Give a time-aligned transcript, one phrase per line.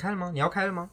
[0.00, 0.30] 开了吗？
[0.32, 0.88] 你要开了吗？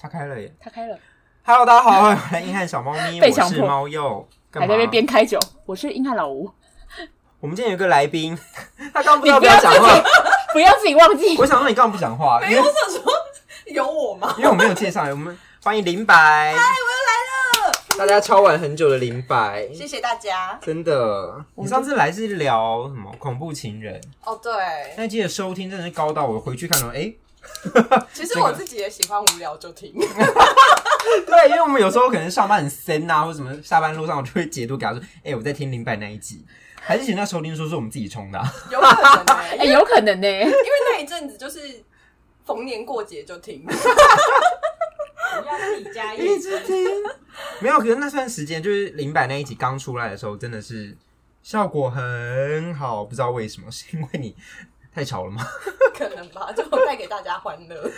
[0.00, 0.50] 他开了耶！
[0.58, 0.98] 他开了。
[1.42, 5.38] Hello，大家好，欢迎来硬汉小猫咪，被强迫我是猫鼬，还在那边边开酒。
[5.66, 6.50] 我是硬汉老吴。
[7.38, 8.34] 我们今天有一个来宾，
[8.94, 10.02] 他刚不知道不要讲话，
[10.54, 11.36] 不要自己忘记。
[11.36, 13.12] 我想说你刚刚不讲话，没有，我想说
[13.66, 14.34] 有我吗？
[14.38, 16.14] 因为我没有介绍，我们欢迎林白。
[16.14, 17.98] 嗨，我又来了。
[17.98, 20.58] 大家敲碗很久的林白，谢谢大家。
[20.62, 24.00] 真的，你上次来是聊什么恐怖情人？
[24.24, 24.50] 哦，对。
[24.96, 27.12] 那记得收听真的是高到我回去看到，哎。
[28.12, 29.92] 其实我自己也喜欢无聊就听。
[31.26, 36.44] 对，因为我们有时候可能上班很森啊，或者什么下班路上，我就会截图给他说：“哎、欸，我在听林白那一集。”
[36.86, 40.54] 还是其实那收听说是我们自己充的、啊，有可能哎、欸，欸、 有可能呢、欸，因为
[40.92, 41.82] 那一阵子就是
[42.44, 43.64] 逢年过节就听，
[45.46, 46.84] 要自己加一直听。
[47.60, 50.94] 没有，可是那段时间就是林白那一集刚出来的时候，真的是
[51.42, 54.36] 效果很好，不知道为什么，是因为你。
[54.94, 55.44] 太吵了吗？
[55.96, 57.90] 可能吧，就带给大家欢乐。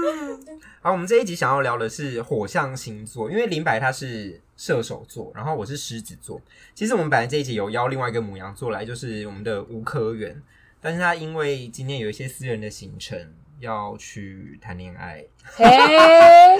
[0.82, 6.40] 好，我们这一集想要聊的是火象星座，因为林白他是射手座，然后我是狮子座。
[6.74, 10.42] 其实我们本来这一集有邀另外一个母羊座来，就是我们的吴科元，
[10.80, 13.18] 但是他因为今天有一些私人的行程
[13.58, 15.24] 要去谈恋爱。
[15.44, 15.64] 嘿，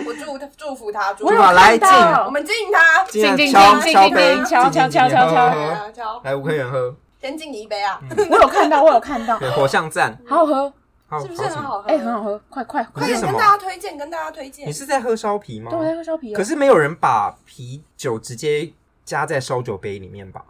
[0.06, 1.89] 我祝他祝福他，祝福他来敬，
[2.25, 6.97] 我们敬他，敬敬敬敬敬敬，敲敲敲敲敲敲，来吴科元喝。
[7.21, 8.01] 先敬你一杯啊！
[8.31, 9.39] 我有看到，我有看到。
[9.39, 10.73] 对，火象赞，好好喝，
[11.21, 11.89] 是不是很好喝？
[11.89, 14.67] 哎，很好喝，快快快点跟大家推荐，跟大家推荐。
[14.67, 15.71] 你是在喝烧啤吗？
[15.71, 16.33] 对，我在喝烧啤。
[16.35, 18.73] 可是没有人把啤酒直接
[19.05, 20.45] 加在烧酒杯里面吧？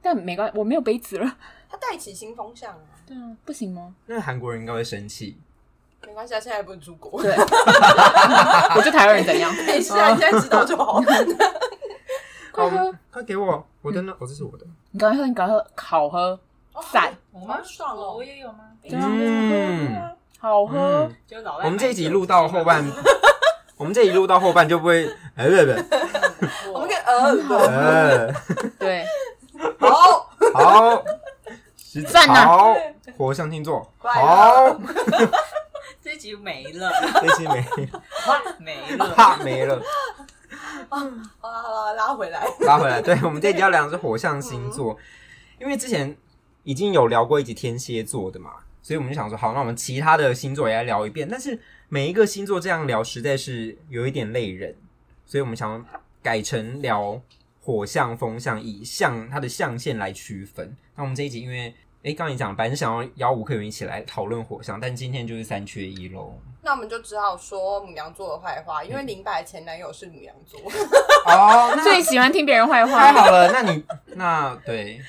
[0.00, 1.36] 但没关系，我没有杯子了。
[1.70, 2.78] 他带起新风向啊！
[3.06, 3.94] 对啊，不行吗？
[4.06, 5.36] 那韩国人应该会生气。
[6.06, 7.22] 没关系啊，现在也不能出国。
[7.22, 7.32] 对，
[8.76, 9.52] 我就台湾人怎样？
[9.66, 11.00] 没事啊，你现在知道就好。
[12.52, 13.66] 快喝，快给我！
[13.80, 14.12] 我的呢？
[14.18, 14.66] 哦，这是我的。
[14.90, 16.38] 你赶快喝，你赶快喝，好喝。
[16.92, 18.60] 赞，我蛮爽哦，我也有吗？
[18.90, 21.10] 嗯，好喝。
[21.64, 22.84] 我们这一集录到后半，
[23.76, 25.56] 我们这一集录到后半就不会，哎，不
[26.66, 27.30] 不， 我们可以呃，
[27.66, 28.32] 呃，
[28.78, 29.04] 对，
[29.78, 31.04] 好，好，
[32.08, 32.76] 赞呐，好，
[33.16, 34.76] 火象星座，好，
[36.02, 36.90] 这一集没了，
[37.20, 38.02] 这一集没了，
[38.58, 39.80] 没了，怕没了，
[40.88, 40.98] 啊，
[41.40, 44.96] 好了好了，拉回来， 拉回来，对，我们这一集要聊的是火象星座。
[45.60, 46.16] 因为之前
[46.64, 48.50] 已经有聊过一集天蝎座的嘛，
[48.82, 51.28] 所以我们就想说，好，那我们其他的星座也来聊一遍。
[51.30, 54.74] 但是每一个星座这样聊，实在是有一点累人，
[55.24, 55.84] 所以我们想
[56.22, 57.20] 改成聊
[57.60, 60.76] 火象、风象，以象它的象限来区分。
[60.96, 61.72] 那我们这一集，因为
[62.02, 66.36] 哎刚刚你讲，本来是想要邀五个人一起来讨论火象，但今天就是三缺一喽。
[66.62, 70.60] 那我们就只好说母羊座的坏话，因为林白前男友是母羊座。
[71.26, 73.00] 哦，最喜欢听别人坏话。
[73.00, 73.84] 太好了，那你
[74.14, 75.00] 那对。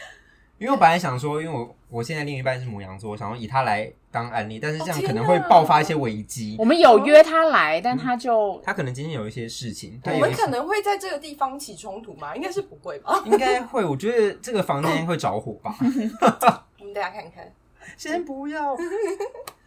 [0.60, 6.56] 因为我本来想说，因为我我现在另一半是母羊座，我想说以他来当案例，但是这样可能会爆发一些危机。
[6.58, 12.34] 我们有约他来，但他就他可能今天有一些事情，我们可能会在这个地方起冲突吗？
[12.34, 13.22] 应该是不会吧？
[13.26, 15.76] 应该会，我觉得这个房间会着火吧。
[16.80, 17.52] 我们大家看看，
[17.98, 18.78] 先不要。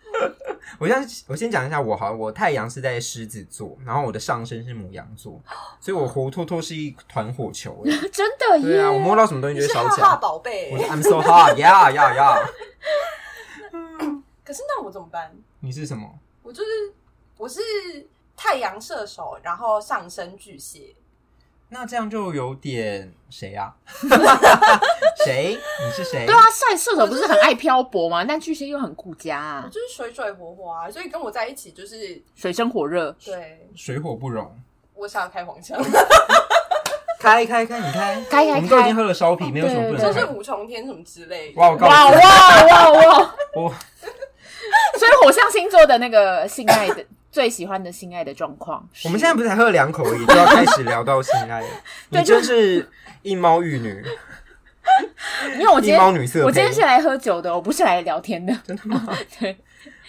[0.79, 5.41] 我先我先讲一下，我好，我太阳是在狮子座，然后我的上身是母羊座，
[5.81, 7.83] 所以我活脱脱是一团火球。
[8.13, 8.63] 真的耶？
[8.77, 10.17] 对啊，我摸到什么东西就会烧起来。
[10.17, 12.49] 宝贝，我是 I'm so hot，yeah yeah yeah。
[14.45, 15.33] 可是那我怎么办？
[15.61, 16.19] 你是什么？
[16.43, 16.71] 我就是
[17.37, 17.61] 我是
[18.37, 20.95] 太阳射手，然后上升巨蟹。
[21.69, 23.73] 那这样就有点谁呀？
[25.25, 25.59] 谁？
[25.85, 26.25] 你是谁？
[26.25, 28.25] 对啊，赛射手不是很爱漂泊吗？
[28.25, 33.11] 但巨蟹又很顾家啊，就是水水火火啊，所以跟我在一起就是水深火热。
[33.25, 34.49] 对，水火不容。
[34.95, 35.77] 我想要开黄腔，
[37.19, 38.53] 开开开，你开开开。
[38.53, 40.13] 我们都已经喝了烧啤，没有什么不能开。
[40.13, 41.61] 这是五重天什么之类的。
[41.61, 43.35] 哇哇哇哇哇！
[43.55, 43.75] 我
[44.99, 47.05] 所以火象星座的那个性爱的。
[47.37, 51.67] 最喜欢的性爱的状况，我们现在不是才喝了两口而已，就要开始聊到性爱了。
[52.09, 52.89] 你真是
[53.21, 54.03] 一猫一女，
[55.53, 58.59] 因为我今天女色，我今天是来喝酒的，我不是来聊天的。
[58.65, 59.07] 真的吗？
[59.39, 59.55] 对，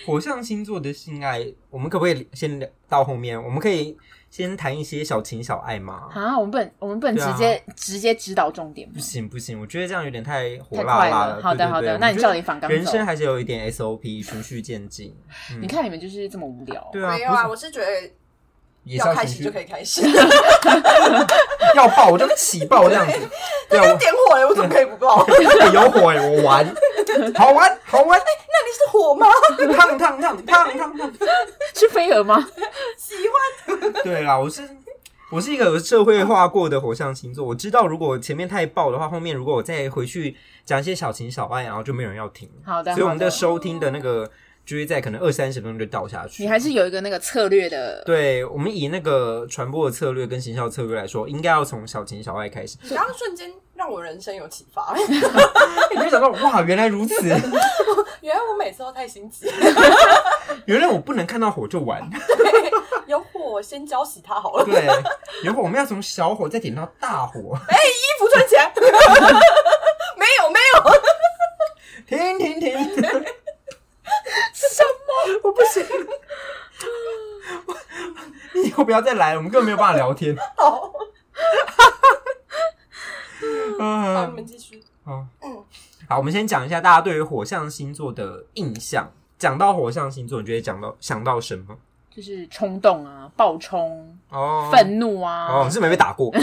[0.06, 3.38] 火象星座的性爱，我们可不可以先聊到后面？
[3.44, 3.98] 我们可以。
[4.38, 6.10] 先谈一些小情小爱嘛？
[6.14, 8.88] 啊，我们不能，我们不能直接、啊、直接指导重点。
[8.92, 11.38] 不行不行，我觉得这样有点太火辣辣了。
[11.38, 12.70] 了好的好的，那你照你反刚。
[12.70, 15.16] 人生还是有一点 SOP，循序渐进。
[15.52, 16.88] 嗯、你看你们就是这么无聊。
[16.94, 17.88] 对啊，没有啊，我是觉得
[18.84, 20.04] 要开始就可以开始，
[21.76, 23.14] 要爆我就起爆这样子。
[23.68, 25.26] 对啊，点火哎，我怎么可以不爆？
[25.74, 26.64] 有火哎，我玩，
[27.36, 28.20] 好 玩好玩。
[28.20, 28.26] 那
[28.66, 29.28] 你是火吗？
[29.78, 31.14] 烫烫烫烫烫烫，
[31.76, 32.38] 是飞蛾吗？
[32.98, 33.94] 喜欢。
[34.04, 34.68] 对啦，我是
[35.32, 42.50] 我是一个有社会化过的火象星座，我知道如果前面太爆的话，后面如果我再回去讲一些小情小爱，然后就没有人要听。
[42.66, 44.30] 好的，所以我们的收听的那个
[44.66, 46.44] 就会在可能二三十分钟就倒下去。
[46.44, 52.78] 你还是有一个那个策略的，对，我们以那个传播的策略跟行销策略来说，应该要从小情小爱开始。
[52.84, 57.22] 你刚刚瞬间让我人生有启发， 你就想到哇，原来如此，
[58.22, 59.48] 原来我每次都太心急，
[60.66, 62.02] 原来我不能看到火就完。
[63.06, 64.66] 有火先浇熄它好了。
[64.66, 64.86] 对，
[65.44, 67.56] 有火我们要从小火再点到大火。
[67.70, 68.74] 哎、欸，衣服穿起来，
[70.18, 70.82] 没有没有，
[72.08, 72.72] 停停停。
[74.54, 75.40] 什么？
[75.44, 75.86] 我不行。
[78.56, 80.36] 你以后不要再来了，我们根本没有办法聊天。
[80.58, 80.92] 好，
[81.34, 81.40] 嗯、
[83.80, 84.84] 好，你们继续。
[85.04, 85.64] 好，嗯，
[86.08, 89.12] 好，我们先讲一下大家对于火象星座的印象。
[89.38, 91.78] 讲到火象星座，你觉得讲到想到什么？
[92.10, 95.48] 就是冲动啊，暴冲哦，愤怒啊。
[95.48, 96.34] 哦，是没被打过，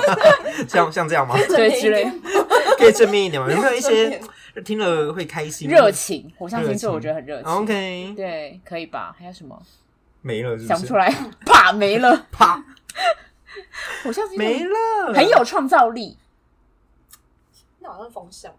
[0.66, 1.36] 像像这样吗？
[1.48, 2.10] 对，之类。
[2.78, 3.52] 可以正面一点吗？
[3.52, 4.18] 有没有一些
[4.64, 5.68] 听了会开心？
[5.68, 7.52] 热情，火象星座我觉得很热情。
[7.52, 9.14] OK，对，可以吧？
[9.18, 9.60] 还有什么？
[10.22, 11.14] 没了是不是，想不出来，
[11.44, 12.56] 啪，没了，啪，
[14.02, 16.16] 火象星座没了，很有创造力。
[17.90, 18.52] 那好像是风象。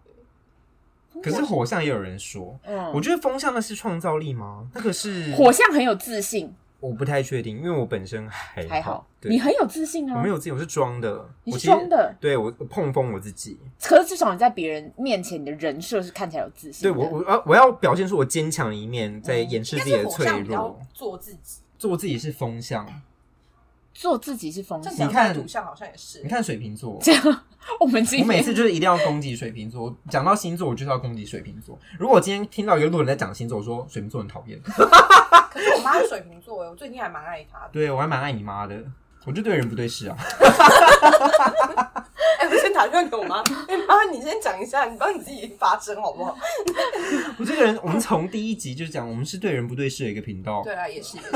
[1.22, 4.66] 可是火象也有人说，嗯，我觉得风象那是创造力吗？
[4.74, 6.50] 那个是火象很有自信，
[6.80, 22.86] 我不太确定，因为我本身还还好，你很有自信啊，我没有自信，我是装的，你是装的，对我碰风我自己，可是至少你在别人面前，你的人设是看起来有自信，对我我我我要表现出我坚强的一面，在掩饰自己的脆弱，做自己，做自己是风象。
[23.94, 26.22] 做自己是风象，你看土象好像也是。
[26.22, 27.22] 你看水瓶座，这样
[27.80, 29.94] 我们我每次就是一定要攻击水瓶座。
[30.10, 31.78] 讲到星座，我就是要攻击水瓶座。
[31.98, 34.60] 如果我今天听到一个路人在讲星座，我说水瓶座很讨厌。
[35.52, 37.70] 可是我妈是水瓶座，我最近还蛮爱她的。
[37.72, 38.76] 对，我还蛮爱你妈的。
[39.24, 40.16] 我就对人不对事啊。
[42.40, 43.40] 哎、欸，我先打电话给我妈。
[43.68, 46.36] 哎、欸、妈，你先讲一下，你帮你自己发声好不好？
[47.38, 50.62] 我这个人，我们从第一集就讲，我们是对人不对事的一个频道。
[50.64, 51.30] 对啊，也是也是。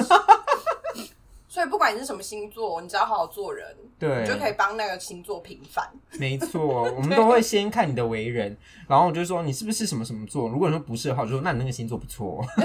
[1.69, 3.67] 不管你是什么星座，你只要好好做人，
[3.99, 5.89] 对，你就可以帮那个星座平反。
[6.19, 8.57] 没错，我们都会先看你的为人，
[8.89, 10.49] 然后我就说你是不是什么什么座。
[10.49, 12.45] 如果你说不是的话，我就说那你那个星座不错。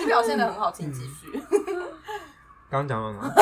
[0.00, 1.40] 你表现的很好，请继续。
[2.70, 3.32] 刚刚讲到哪？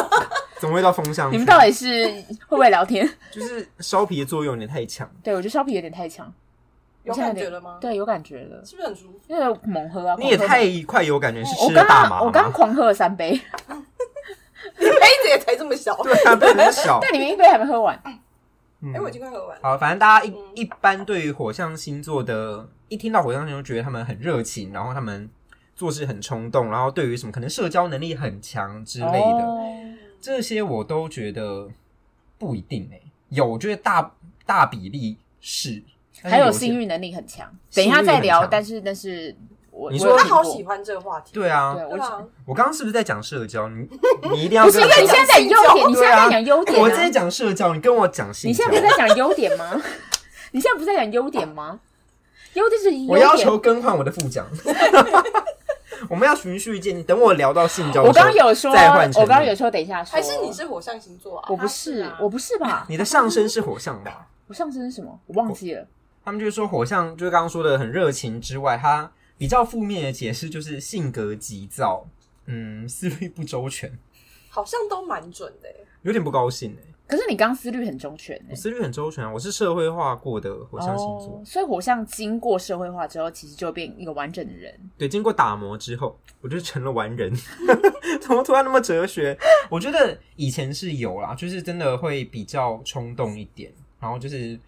[0.60, 1.32] 怎么会到风向？
[1.32, 2.04] 你们到底是
[2.46, 3.08] 会不会聊天？
[3.32, 5.10] 就是削皮的作用有点太强。
[5.22, 6.32] 对，我觉得削皮有点太强。
[7.04, 7.78] 有感觉了吗？
[7.80, 9.20] 对，有感觉了，是不是很舒服？
[9.28, 10.16] 因为猛喝啊！
[10.18, 12.22] 你也太快有感觉，是吃了大麻？
[12.22, 13.38] 我刚狂喝了三杯，你
[14.80, 17.94] 杯子也才这么小，对啊，杯子很小， 但里面一杯还没喝完。
[18.04, 19.58] 哎，我已经快喝完。
[19.62, 25.28] 好，反正大家一一般对于火象星座的，一听到火象星座，觉得他们很热情，然后他们
[25.76, 29.44] 做事很冲动，然后对于什么可能社交能力很强之类的，
[30.20, 31.68] 这些我都觉得
[32.38, 33.02] 不一定诶。
[33.28, 34.14] 有，我觉得大
[34.46, 35.82] 大比例是。
[36.30, 38.46] 还有性欲能力很强，等一下再聊。
[38.46, 39.36] 但是，但是
[39.70, 43.68] 我你说他好喜欢这个话题，对啊，对我我刚刚是不是在讲社交？
[43.68, 43.86] 你
[44.32, 44.80] 你一定要不是？
[44.80, 48.48] 因为你现在讲优点，你现在在讲优点，我在讲社交，你跟我讲性。
[48.48, 49.80] 你现在不是在讲优点吗？
[50.52, 51.80] 你现在不是在讲优点吗？
[52.54, 54.46] 优点是我要求更换我的副讲，
[56.08, 57.02] 我们要循序渐进。
[57.02, 59.10] 等我聊到性交，我刚刚有说，再换。
[59.14, 61.48] 我刚刚有说，等一下说，还是你是火象星座啊？
[61.50, 62.86] 我不是，我不是吧？
[62.88, 64.28] 你的上升是火象吧？
[64.46, 65.19] 我上升是什么？
[65.26, 65.84] 我忘记了。
[66.24, 72.06] 他们就是说火象，就是刚刚说的很热情之外，他比较负面的解释就是性格急躁，
[72.46, 73.93] 嗯， 思虑不周全，
[74.48, 75.69] 好像都蛮准的，
[76.02, 76.90] 有点不高兴哎。
[77.06, 84.74] 可是你刚思虑很周全，我思虑很周全啊，我是社会化过的火象星座，所以火象经过社会化之后，其实就变一个完整的人。
[84.96, 87.31] 对，经过打磨之后，我就成了完人。
[88.22, 89.36] 怎么突然那么哲学？
[89.69, 94.58] 我觉得以前是有啦，就是真的会比较冲动一点，然后就是。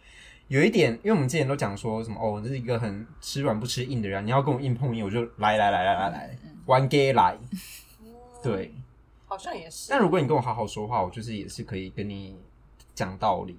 [0.49, 7.37] 有一点，因为我们之前都讲说什么哦，这是一个很吃软不吃硬的人，你要跟我硬碰硬，我就来来来来来来，玩 gay 来，
[8.43, 8.73] 对，
[9.27, 9.91] 好像也是。
[9.91, 12.37] 但如果你跟我好好说话，我就是也是可以跟你
[12.95, 13.59] 讲道理。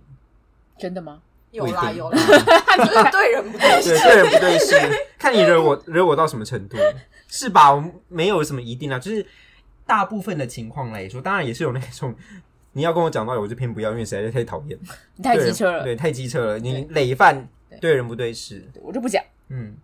[0.78, 1.22] 真的吗？
[1.52, 2.18] 有啦有啦，
[2.78, 4.76] 就是对人不对事，对对人不对事，
[5.18, 6.78] 看你惹我惹我到什么程度，
[7.28, 7.74] 是吧？
[7.74, 9.26] 我没有什么一定啊，就是
[9.86, 12.16] 大部分的情况来说，当然也是有那种。
[12.78, 14.78] 你要跟我讲道理，我就偏不要，因为实在是太讨厌。
[15.16, 16.60] 你 太机车了，对，太机车了。
[16.60, 17.50] 你累犯，
[17.82, 19.20] 对人不对事，我就不讲。
[19.48, 19.76] 嗯，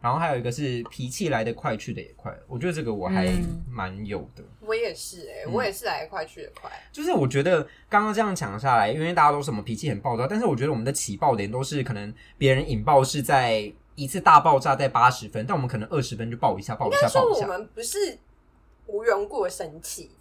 [0.00, 2.34] 然后还有一个是脾气来得快，去得也快。
[2.48, 3.30] 我觉得这个我还
[3.70, 4.42] 蛮有的。
[4.62, 6.70] 我也是，哎，我也是来得快，去得快。
[6.90, 7.60] 就是我觉得
[7.90, 17.46] 刚刚这样讲下来，因为大家都什么脾气很暴躁，但是我觉得我们的起爆点都是可能别人引爆是在一次大爆炸在八十分，但我们可能二十分就爆一下，爆一下，爆一下。
[17.46, 18.16] 我们不是
[18.86, 20.12] 无缘故的生气。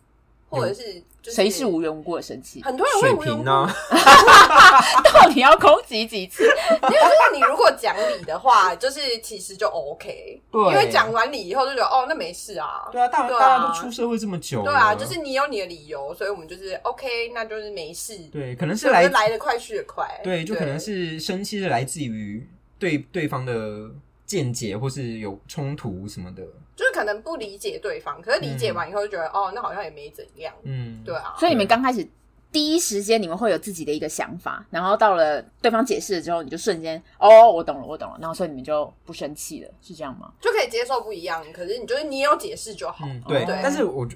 [0.51, 2.61] 或者是就是谁是无缘无故的生气？
[2.61, 3.45] 很多人会水无缘无故？
[5.13, 6.43] 到底要攻击几次？
[6.83, 22.45] 因为就是你如果讲理的话，就是其实就 OK，对因为讲完理以后就觉得哦，那没事啊，对啊，大对啊大家都出社会这么久了，对啊，就是你有你的理由，所以我们就是 OK，那就是没事，对，可能是来来得快去得快，对，就可能是生气是来自于
[22.77, 23.89] 对对方的
[24.25, 26.43] 见解，或是有冲突什么的。
[26.81, 32.03] 就是可能不理解对方，可是理解完以后就觉得、哦，那好像也没怎样，嗯，对啊，所以你们刚开始
[32.51, 40.33] 第一时间你们会有自己的一个想法，然后到了对方解释了之后，你就瞬间哦，我懂了，我懂了，然后所以你们就不生气了，是这样吗？
[40.41, 43.43] 就可以接受不一样，可是你就是你有解释就好，嗯，对。
[43.43, 44.07] 哦但是我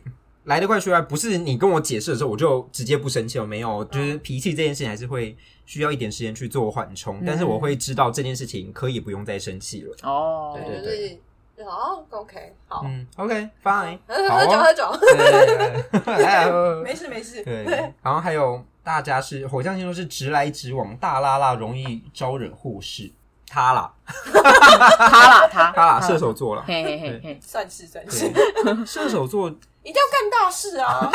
[0.45, 9.95] 来得快去得快，不是你跟我解释的时候我就直接不生气了，没有，就是脾气这件事情还是会需要一点时间去做缓冲，但是我会知道这件事情可以不用再生气了。
[10.03, 11.17] 哦，对，就是
[11.63, 14.63] 哦，OK，好，嗯，OK，Fine， 喝好哦。
[14.63, 14.91] 喝酒。
[14.91, 17.63] 喝酒，没事没事，对，
[18.03, 23.12] 然后还有大家是火象星座是直来直往，大拉拉，容易招惹祸事。
[23.47, 23.89] 他啦，
[24.33, 25.71] 他啦，他。
[25.71, 26.63] 他啦，射手座啦。
[26.67, 28.29] 嘿嘿嘿嘿，算是算是，
[28.85, 29.47] 射手座，
[29.83, 31.09] 一定要干大事啊！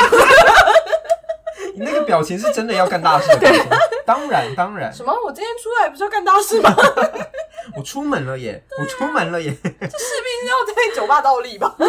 [1.73, 3.63] 你那个表情是真的要干大事的表情。
[4.05, 5.13] 当然当然，什么？
[5.25, 6.73] 我今天出来不是要干大事吗？
[7.75, 9.51] 我出门了耶，我出门了耶。
[9.63, 9.87] 这势必
[10.41, 11.75] 是要在酒吧倒立吧？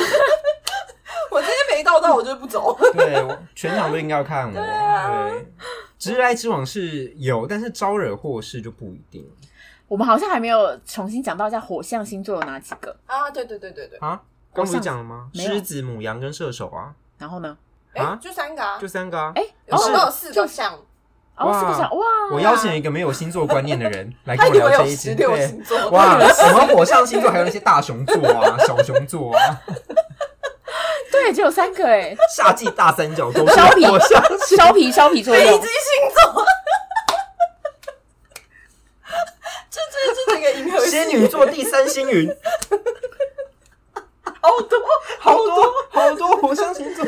[1.30, 2.76] 我今天没倒到，我就不走。
[2.94, 4.60] 对，我全场都应该要看我。
[4.60, 5.46] 啊对，
[5.98, 9.26] 直来直往是有，但是招惹祸事就不一定
[9.88, 14.20] 我们好像还没有重新讲到一下火象星座有哪几个，啊，对对对对对，啊。
[14.54, 15.30] 刚不是讲了吗？
[15.34, 17.56] 狮子、母羊跟射手啊，然后呢？
[17.94, 19.32] 哎啊，就三个啊，就三个啊。
[19.34, 20.74] 哎，有哦都有四个项，
[21.36, 21.80] 哦，哇是不是？
[21.80, 25.14] 哇，我邀请一个没有星座观念的人 来跟我聊这一集。
[25.14, 29.60] 对星座，哇，什么火象星座，还有那些大熊座啊、小熊座啊，
[31.12, 34.22] 对，只有三个哎，夏季大三角 都是削皮火象。
[34.46, 36.44] 削皮削皮作用北极，星座。
[39.70, 42.28] 这这这整个银河系仙女座第三星云，
[44.42, 44.78] 好多
[45.18, 46.36] 好多好多。
[46.36, 47.06] 火象星座。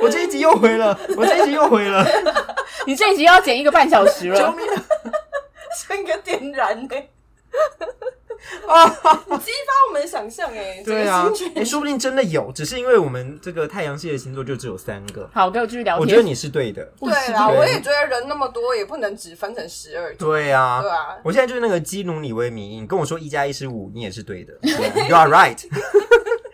[0.00, 2.04] 我这一集又回了，我这一集又回了，
[2.86, 4.82] 你这一集要剪一个半小时救了，命啊！
[5.78, 6.88] 像个点燃呢、
[8.66, 8.84] 啊，
[9.26, 15.28] 你激发我们的想象哎、欸，对啊哎，说不定真的有，只是因为我们这个太阳系的星座就只有三个。
[15.32, 16.00] 好，跟我继续聊天。
[16.00, 20.26] 我觉得你是对的，对啊，我也觉得人那么多，也不能只分成十二组。
[20.26, 25.58] 对啊，对啊，我现在就是那个基努里维迷，你跟我说一加一是五，你也是对的，You are right，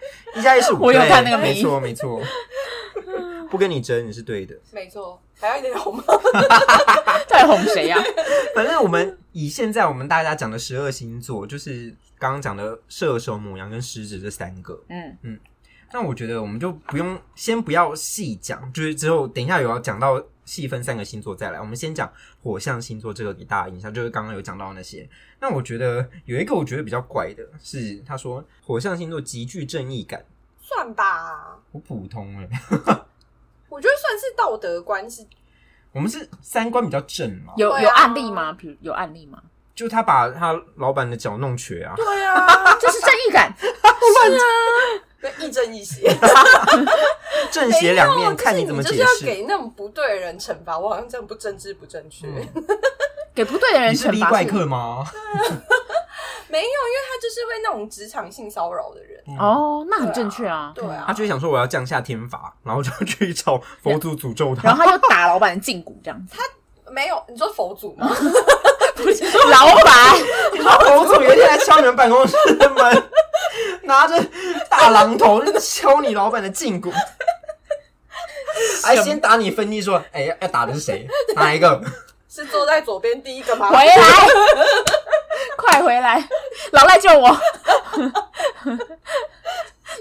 [0.37, 2.21] 一加一是五，我有对看那个没错没错，
[3.51, 4.55] 不跟你争，你是对的。
[4.73, 6.05] 没错，还要一点红吗？
[7.29, 8.03] 在哄谁呀？
[8.55, 14.79] 反正我们以现在我们大家讲的十二星座，就是刚刚讲的射手、母羊跟狮子这三个。
[14.89, 15.39] 嗯，
[15.93, 21.61] 那我觉得我们就不用先不要细讲，就是之后等一下有要讲到细分三个星座再来。
[21.61, 22.11] 我们先讲
[22.43, 25.09] 火象星座这个给大家印象，就是刚刚有讲到那些。
[25.41, 30.25] 那我觉得有一个我觉得比较怪的是，他说火象星座极具正义感，
[30.61, 32.49] 算吧，我普通哎、
[33.69, 35.27] 我觉得算是道德观是，
[35.93, 38.53] 我们是三观比较正嘛，有有案例吗？
[38.53, 39.43] 比如有案例吗？
[39.75, 42.47] 就他把他老板的脚弄瘸啊，对啊，
[42.79, 43.53] 这是正义感。
[43.59, 44.39] 跟
[45.39, 46.03] 亦正亦邪。
[47.51, 49.25] 正邪两面，看你怎么解就是你就是要释。
[49.27, 52.27] 给那种不对的人惩罚，我好像真的不政治不正确。
[53.35, 55.05] 给不对的人你是惩罚怪客吗？
[56.49, 59.23] 没有，因为他就是会那种职场性骚扰的人。
[59.39, 60.73] 哦，那很正确啊。
[60.75, 64.63] 对啊，他就想说我要降下天罚，然后就去找佛祖诅咒他。
[64.65, 66.37] 然后他就打老板的胫骨，这样子。
[66.91, 68.11] 没有，你说佛祖吗？
[69.51, 70.17] 老板，
[70.53, 73.11] 你说佛祖有一天来敲你们办公室的门，
[73.83, 74.23] 拿着
[74.69, 76.93] 大榔头就敲你老板的胫骨，
[78.85, 81.07] 还先打你分析说，哎、要要打的是谁？
[81.35, 81.81] 哪一个？
[82.29, 83.69] 是坐在左边第一个吗？
[83.69, 83.95] 回来，
[85.57, 86.27] 快回来，
[86.71, 87.29] 老赖救我！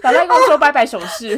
[0.03, 1.37] 老赖跟我说拜拜手势。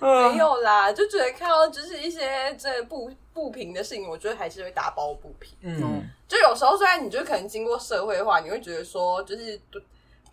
[0.00, 5.56] 没有啦，就觉得看到就是一些这不不平的事情，我觉得还是会打抱不平。
[5.62, 9.80] 嗯，就有时候虽然你就可能经过社会化，你会觉得说就是多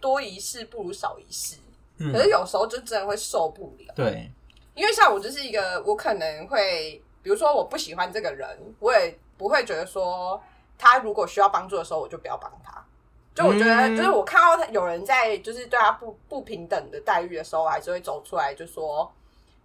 [0.02, 1.58] 多一事不如少一事，
[2.00, 3.94] 嗯可是有时候就真的会受不了。
[3.96, 4.32] 对，
[4.74, 8.48] 因为像我就是一个，我可能会，比如说我不喜欢这个人，
[8.80, 10.42] 我也不会觉得说
[10.78, 12.84] 他如果需要帮助的时候，我就不要帮他。
[13.34, 19.12] 就我觉得，嗯就是我看到他有人在就是对他不不平等的待遇的时候，我还是会走出来就说，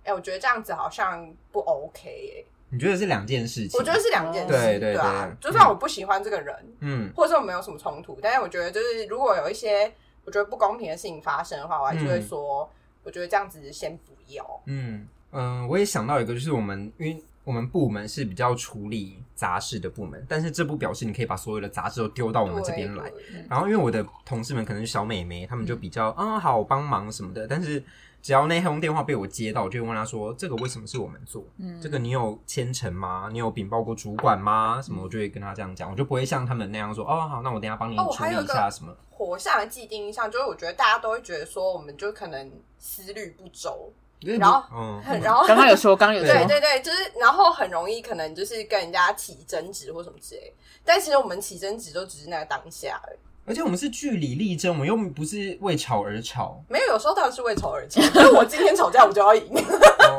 [0.02, 3.78] 哎、我觉得这样子好像不 OK 哎、你觉得是两件事情？
[3.78, 5.28] 我觉得是两件事，对对啊。
[5.40, 9.92] 对就算我不喜欢这个人，嗯或者是我们有什么冲突，但是我觉得就是如果有一些
[10.24, 12.70] 我觉得不公平的事情发生的话，我还是会说，
[13.02, 14.60] 我觉得这样子先不要。
[14.66, 23.10] 嗯，嗯，我也想到一个，就是我们因为我们部门是比较处理杂事的部门，但是这不表示你可以把所有的杂事都丢到我们这边来。
[23.48, 27.82] 然后，因为我的同事们可能是小美眉，他们就比较啊、嗯、好帮忙什么的，但是。
[28.22, 31.44] 只要那通电话被我接到，我就会问他说：“这个为什么是我们做？
[31.58, 33.28] 嗯，这个你有签呈吗？
[33.32, 34.80] 你有禀报过主管吗？
[34.82, 53.18] 什么？”我就会跟他这样讲，我就不会像他们那样说：“哦，好，那我等下帮你处理一下什么。”火象的既定印象就是，我觉得大家都会觉得说，我们就可能思虑不周，然后，嗯，然后刚刚有说，刚刚有说，对对对，就是然后很容易可能就是跟人家起争执或什么之类，但其实我们起争执都只是那个当下而已。
[53.50, 56.62] 而且我们是据理力争，我们又不是为吵而吵。
[56.68, 58.00] 没有，有时候当然是为吵而吵。
[58.14, 59.42] 所以我今天吵架，我就要赢。
[59.52, 60.18] 哦，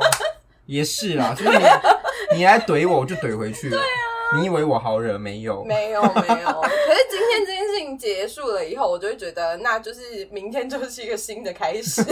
[0.65, 1.63] 也是啦，就是你
[2.35, 3.69] 你来怼我，我就怼回去。
[3.69, 5.17] 对啊，你以为我好惹？
[5.17, 6.49] 没有，没有，没有。
[6.61, 12.03] 可是今天这件事情结束了以后，我就会觉得，那就是明天就是一个新的开始。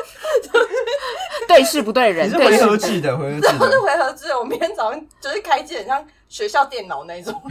[1.48, 3.70] 对事不对人，你是回合制的，回合制的。
[3.70, 4.34] 是回合制。
[4.36, 7.34] 我明天早上就是开机，很像学校电脑那种，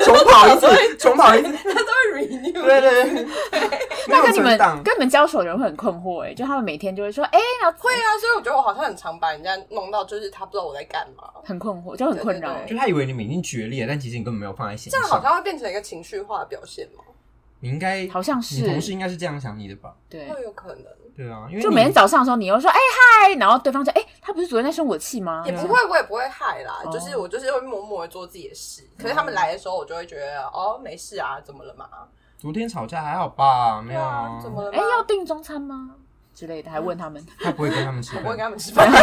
[0.00, 0.66] 重跑一次，
[0.96, 2.52] 重跑一次，他都会 renew。
[2.52, 3.26] 对对对。
[4.06, 7.38] 那跟你们跟你们交手的人会很困惑哎，就他们每天就会说，哎，
[7.76, 12.54] 会啊，所以我觉得我好像很常把人家弄到，就是他不知道我在干嘛，很困惑，就很困扰。
[12.66, 14.98] 就他以为你们已经决裂，但其实你根本没有放在心上。
[14.98, 17.04] 这样好像会变成一个情绪化的表现吗？
[17.60, 19.94] 你应该好像是，你同事应该是这样想你的吧？
[20.08, 20.84] 对，会有可能。
[21.16, 22.76] 对啊，因为就每天早上的时候，你又说哎
[23.24, 25.42] 嗨，然后对方就哎，他不是昨天在生我气吗？
[25.44, 28.88] 也不会，我也不会嗨啦，就是我就是会默默的做自己的事。
[28.96, 31.88] 可是他们来的时候，我就会觉得哦，没事啊，怎么了嘛？
[32.38, 33.82] 昨天吵架还好吧？
[33.82, 34.70] 没有啊，怎么了？
[34.70, 35.96] 哎，要订中餐吗？
[36.32, 37.26] 之类的，还问他们。
[37.40, 38.88] 他不会跟他们吃饭，不会跟他们吃饭。
[38.88, 39.02] 他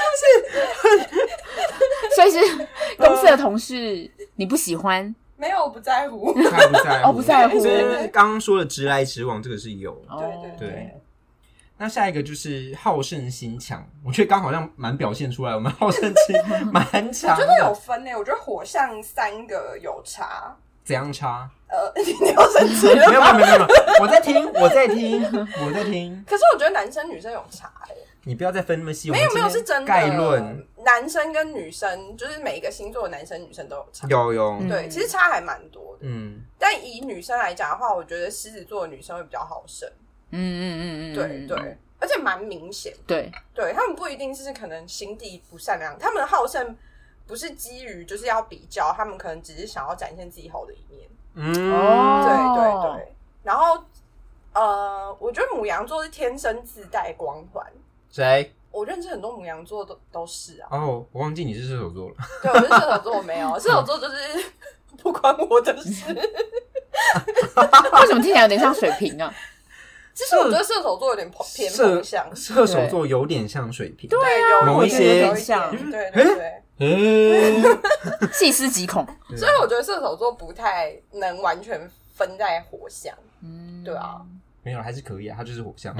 [0.00, 0.24] 就是，
[2.16, 2.38] 所以是
[2.96, 5.14] 公司的同事，你不喜欢。
[5.42, 6.32] 没有，我不在乎。
[6.34, 7.60] 他不在乎，哦，不在乎。
[8.12, 9.92] 刚刚说的直来直往，这个是有。
[10.08, 10.94] 对对对。
[11.76, 16.36] 那下一个就是好胜心强，我觉得刚好像蛮表现出来，我们好胜心
[16.70, 17.34] 蛮强。
[17.34, 20.56] 我觉得有分诶，我觉得火象三个有差。
[20.84, 21.50] 怎样差？
[21.66, 23.08] 呃， 你要生气了？
[23.08, 23.66] 没有没有没有没有，
[24.00, 25.22] 我在听，我在听，
[25.64, 26.24] 我在听。
[26.24, 27.94] 可是我觉得男生女生有差诶。
[28.24, 29.10] 你不要再分那么细。
[29.10, 29.86] 没有没有，是真的。
[29.86, 30.66] 概论。
[30.84, 34.06] 男生跟女生，就是每一个星座的男生女生都有差。
[34.08, 34.58] 有有。
[34.68, 36.00] 对，其实差还蛮多的。
[36.02, 36.40] 嗯。
[36.58, 39.88] 但以女生来讲的话，我觉得狮子座的女生会比较好胜。
[40.30, 41.14] 嗯嗯嗯嗯。
[41.14, 42.94] 对对，而且蛮明显。
[43.06, 43.30] 对。
[43.54, 46.76] 对他们不一定是可能心地不善良，他们的好胜
[47.26, 51.08] 不是基于就是要比较，他们可能只是想要展现自己好的一面。
[51.34, 51.52] 嗯。
[51.52, 53.14] 对对对。
[53.42, 53.84] 然后，
[54.52, 57.64] 呃，我觉得母羊座是天生自带光环。
[58.12, 58.54] 谁？
[58.70, 60.68] 我认识很多母羊座都都是啊。
[60.70, 62.14] 哦，我忘记你是射手座了。
[62.42, 64.16] 对，我是射手座，我没有 射手座就是
[65.02, 66.04] 不关我的事。
[66.14, 69.34] 为什么听起来有点像水瓶啊？
[70.14, 74.08] 其实我觉得射手座有点偏风向，射手座有点像水瓶。
[74.10, 74.18] 对
[74.60, 77.78] 啊，某一些像，对对对，嗯，
[78.32, 79.06] 细思极恐。
[79.36, 83.14] 所以我觉得射手座不太能完全分在火象。
[83.42, 84.20] 嗯，对啊。
[84.62, 85.94] 没有，还是可以啊，他就是火象。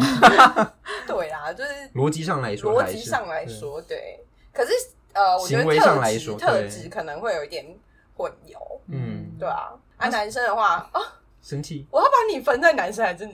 [1.07, 4.25] 对啊，就是 逻辑上来说，逻辑上来说，对。
[4.53, 4.73] 可是
[5.13, 7.67] 呃，我觉得特质特质可能会有一点
[8.15, 8.57] 混淆。
[8.89, 9.73] 嗯，对啊。
[9.97, 11.01] 啊，男生的话啊，
[11.43, 13.29] 生气，我要把你分在男生还是？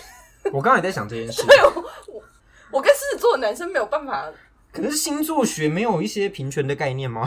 [0.52, 1.44] 我刚才也在想这件事。
[1.46, 2.22] 对，我
[2.70, 4.30] 我跟狮子座的男生没有办法。
[4.72, 7.24] 可能是星座学没有一些平权的概念吗？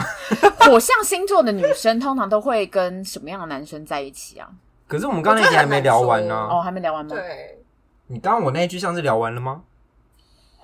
[0.60, 4.50] 火象星座的女生通常都会跟什么样的男生在一起啊？
[4.88, 6.48] 可是我们刚刚那集还没聊完呢。
[6.50, 7.14] 哦，还没聊完吗？
[7.14, 7.60] 对。
[8.08, 9.62] 你刚刚我那一句像是聊完了吗？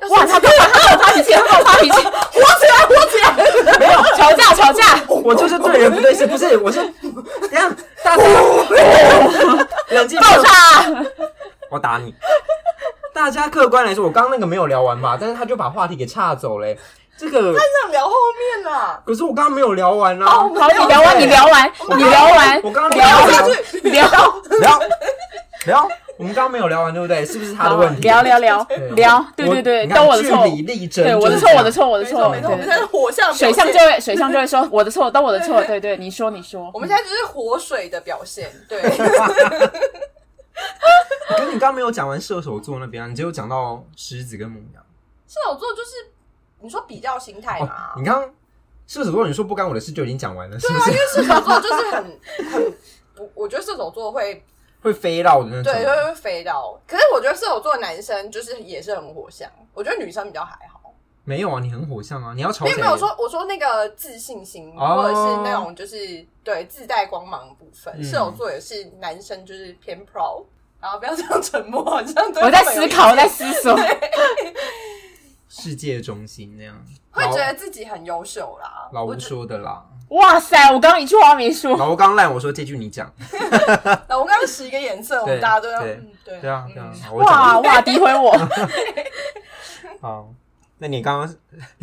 [0.09, 3.77] 哇，他跟我他发脾气，他发脾气， 火起来，火起来！
[3.79, 5.01] 没有吵架，吵架。
[5.07, 6.79] 我就是对人不对事，不是，我是
[7.49, 7.73] 这样。
[8.03, 8.23] 大家
[9.89, 10.49] 冷静，爆炸！
[11.69, 12.13] 我打你。
[13.13, 15.17] 大家客观来说，我刚刚那个没有聊完吧？
[15.19, 16.77] 但是他就把话题给岔走嘞。
[17.17, 19.02] 这个他想聊后面啦。
[19.06, 20.26] 可是我刚刚没有聊完啊。
[20.26, 24.08] 好，你聊完，你聊完，你聊完，我刚刚聊下去，聊
[24.60, 24.80] 聊
[25.65, 25.89] 聊。
[26.15, 27.26] 我们刚刚没有聊完，对不对？
[27.26, 28.02] 是不是他的问题？
[28.02, 28.63] 聊聊聊
[28.95, 30.47] 聊，对对对，都我的错。
[30.47, 32.30] 据理力争，对我的错，我的错，我的错。
[32.30, 35.63] 没错，我们现在火象，水象就会水象就会说我的错，都我的错。
[35.63, 38.52] 对对，你说你说，我们现在就是火水的表现。
[38.69, 38.80] 对。
[41.30, 44.84] 可是你刚刚没有讲完射手座那边啊，你只有讲到狮子跟母羊。
[45.28, 46.12] 射手座就是
[46.63, 47.93] 你说比较心态嘛？
[47.97, 48.34] 你刚刚
[48.88, 50.91] 射手座你说不干我的事就已经讲完了，是不是？
[50.91, 52.19] 因为射手座就是很
[52.52, 52.73] 很
[53.13, 54.43] 不，我觉得射手座会。
[54.84, 56.78] 会飞到的那种，对，会会飞到。
[56.86, 60.93] 可是我觉得射手座的男生就是也是很火象，我觉得女生比较还好。
[61.23, 62.76] 没有啊，你很火象啊，你要吵谁？
[62.76, 65.97] 没有说，我说那个自信心，或者是那种就是
[66.43, 70.43] 对自带光芒的部分，射手座也是男生就是偏 pro。
[70.82, 73.73] 好，不要这样沉默，这样对我在思考，我在思索。
[75.55, 76.75] 世界中心那样，
[77.11, 78.89] 会觉得自己很优秀啦。
[78.91, 79.85] 老吴说的啦。
[80.09, 81.77] 哇塞，我刚刚一句话没说。
[81.77, 83.11] 老吴刚烂，我说这句你讲。
[84.09, 86.67] 老吴刚刚使一个眼色，我们大家都要对嗯对对啊，
[87.11, 87.61] 哇讲。
[87.61, 88.35] 哇，诋毁我！
[90.01, 90.27] 好，
[90.79, 91.35] 那你刚刚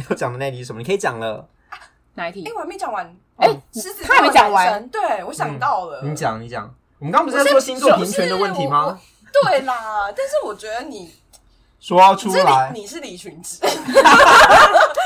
[0.09, 0.81] 要讲的那题是什么？
[0.81, 1.47] 你可以讲了。
[2.15, 2.53] 哪一题哎，？
[2.53, 3.17] 我还没讲完。
[3.37, 6.75] 哎狮子他还没讲完对我想到了，你讲，你讲。
[6.99, 8.99] 我们刚刚不是在说星座平权的问题吗？
[9.45, 11.15] 对啦，但是我觉得你
[11.81, 12.71] 说出来，。
[12.75, 13.59] 你是李群之。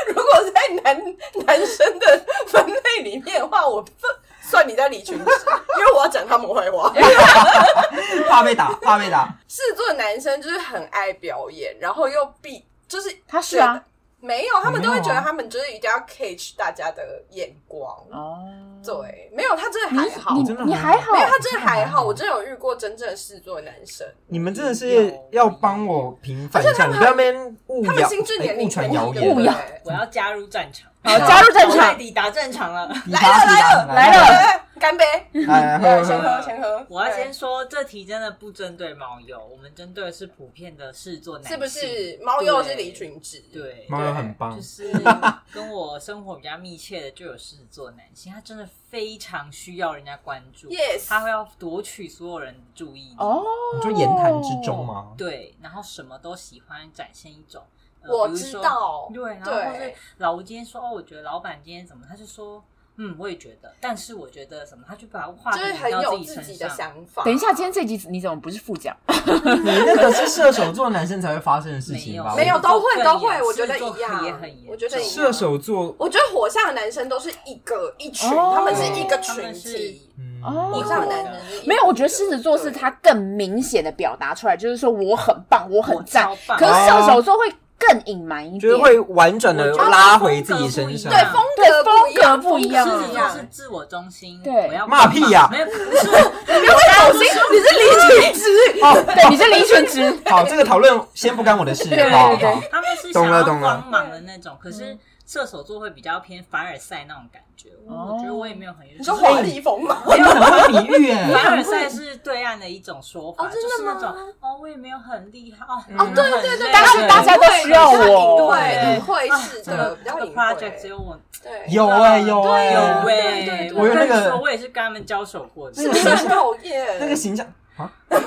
[0.09, 5.31] 如果在男男生的分类里面的话，我算算你在李群之，
[5.79, 6.93] 因为我要讲他们坏话。
[8.29, 9.33] 怕被打，怕被打。
[9.49, 13.83] 狮子座男生就是很爱表演，然后又必就是他是啊，
[14.21, 17.91] 没有，他们都会觉得他们就是一定要 catch 大家的眼光。
[18.11, 18.37] 哦，
[18.85, 21.13] 对，没有，他真的还好，你真的你还好？
[21.13, 22.05] 没有，他真的还好。
[22.05, 29.35] 我真的有遇过真正的狮子座的男生，你们真的是要帮我平反一下，你不要那边误谣、他们心智年龄传谣对言。
[29.35, 29.41] 误
[29.85, 31.97] 我要加入战场，好，加入战场。
[31.97, 32.87] 抵达战场了。
[33.09, 34.23] 来了来了来了。
[34.23, 35.05] 来干杯！
[35.33, 36.43] 先喝。
[36.43, 36.87] 先喝。
[36.89, 43.41] 我要先说，这题真的不针对猫友，我们针对的是普遍的狮子座男性，是不是猫友是李群之？
[43.53, 44.93] 对，猫友很棒就，是
[45.53, 53.43] 跟我生活比较密切的，就有狮子座男性，他真的非常需要人家关注 Yes 他会要夺取所有人的注意力，哦，
[53.77, 54.85] 你说言谈之中？
[54.85, 55.15] 吗？
[55.17, 57.63] 对，然后什么都喜欢展现一种，
[58.03, 62.63] 呃我知道对，然后是老吴今天说哦，我觉得老板今天怎么，他就说
[62.97, 66.69] 嗯，我也觉得，但是我觉得什么，他就把话就是很有自己的。
[66.69, 67.25] 想法。
[67.25, 68.97] 等一下，今天这集你怎么不是副讲？
[69.07, 69.13] 你
[69.87, 72.35] 那个是射手座男生才会发生的事情吧？
[72.37, 74.71] 没有都会都会，我觉得一样也很严。
[74.71, 80.11] 我觉得射手座，我觉得火象的男生都是一个一群，哦他们是一个群体。
[80.19, 91.21] 嗯，哦火象的男生没有，我觉得狮子座是他更明显的表达出来，就是说我很棒，我很赞可是射手座会更隐瞒一点，就是会婉转的拉回自己身上对。
[91.33, 96.07] 风格不一样，风格不一样狮子座是自我中心，对我要骂屁呀没有，不是，
[96.61, 98.45] 你会走心，你是离群之。
[98.83, 100.31] 哦，对，你是离群之。
[100.31, 101.85] 好，这个讨论先不干我的事。
[102.11, 107.71] 好对好，他们是想要懂了懂了光芒的那种，可是射手座会比较偏凡尔赛那种感觉。
[107.87, 111.17] 我觉得我也没有很，你说华丽风吗，没有很会比喻耶。
[111.33, 115.83] 凡尔赛是对岸的一种说法，哦真的吗就是那种哦，我也没有很厉害哦。
[115.99, 120.89] 哦对对对但是大家都需要我对，对隐晦式这的，比较隐 project 只。
[120.89, 125.83] 有我对，有哎有哎有对喂，对对我有那个跟你说我也是跟他们交手过的。
[125.83, 126.87] 是不是很讨厌？
[127.01, 128.17] 那个形象啊，没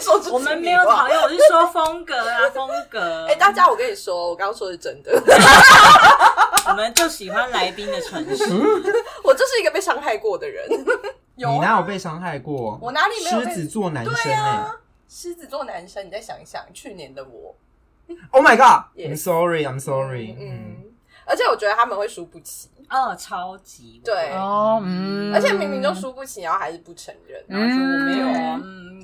[0.00, 3.26] 说出我们没有讨厌，我是说风格啊， 风格。
[3.26, 5.12] 哎，大家，我跟你说，我刚刚说的是真的，
[6.68, 8.44] 我们就喜欢来宾的诚实。
[9.24, 10.66] 我就是一个被伤害过的人。
[11.36, 12.78] 有啊你哪有被伤害过？
[12.82, 14.76] 我哪里没有被狮子座男生啊，
[15.08, 17.54] 狮子座男生，你再想一想，去年的我
[18.30, 20.36] ，！Oh my god！I'm Yes sorry，I'm sorry。
[20.38, 20.76] 嗯嗯，，
[21.24, 27.42] 而且我觉得他们会输不起，哦，超级对哦，嗯，而且明明就输不起，然后还是不承认。
[27.48, 28.60] 然后说我没有嗯啊，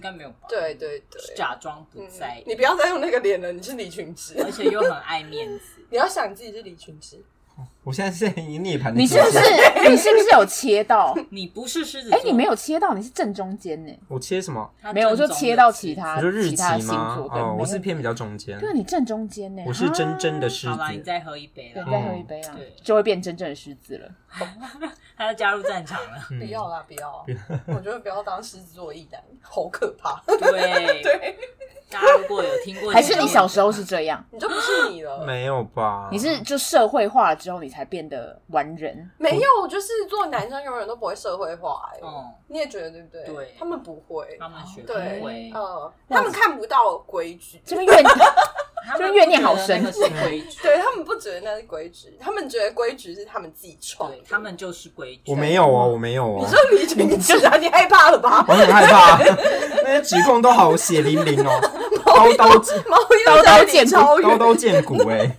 [0.06, 0.46] 该没有吧？
[0.48, 5.64] 对对对，假装不嗯在意，你不要再用那个脸了，你是李群之，而且又很爱面子。
[5.90, 7.22] 你要想你自己是李群之，
[7.84, 9.38] 我现在是在涅盘的你是不是
[9.88, 11.16] 你是不是有切到？
[11.30, 13.92] 你不是狮子座，哎，你没有切到，你是正中间呢。
[14.08, 14.68] 我切什么？
[14.82, 17.14] 他没有，我就切到其他你说日期其他的星吗？
[17.16, 17.28] 座。
[17.28, 18.58] 对哦，我是偏比较中间。
[18.58, 19.62] 对啊，你正中间呢。
[19.66, 21.04] 我是真正的狮子好啦，你子。
[21.04, 24.08] 再喝一杯对，了，再喝一杯啊对，就会变真正的狮子了。
[25.16, 26.18] 他要加入战场了。
[26.30, 27.24] 嗯不要啦，不要，
[27.68, 30.20] 我觉得不要当狮子座一男，好可怕。
[30.26, 31.38] 对 对，
[31.88, 34.24] 大家如果有听过，还是你小时候是这样？
[34.30, 35.24] 你就不是你了。
[35.24, 36.08] 没有吧？
[36.10, 39.08] 你是就社会化了之后，你才变得完人？
[39.18, 43.24] 没有，我觉得狮子座男生永远都不会社会化，哎，嗯，你也觉得对不对？
[43.24, 48.04] 对他们不会，他们学不对会，呃，他们看不到规矩，这边怨
[48.86, 55.22] 他们就怨念好深是规矩， 对他们不觉得那是规矩，他们觉得规矩是他们自己创的，他们就是规矩。
[55.26, 56.46] 我没有哦，我没有哦你。
[56.46, 58.44] 说李群之啊，你害怕了吧？
[58.48, 59.18] 我很害怕，
[59.84, 61.60] 那些指控都好血淋淋哦，
[62.04, 62.48] 刀刀
[62.88, 62.96] 猫
[63.26, 65.36] 刀刀见骨刀刀见骨哎。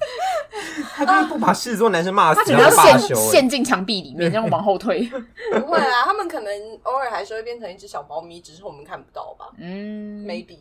[0.95, 3.21] 他就是不把狮子座男生骂死，他整个要然后罢休哎。
[3.21, 5.07] 陷陷进墙壁里面，这样往后退。
[5.53, 6.51] 不会啊，他们可能
[6.83, 10.57] 偶尔还是会变成一只小猫咪，只是我们看不到吧嗯，？Maybe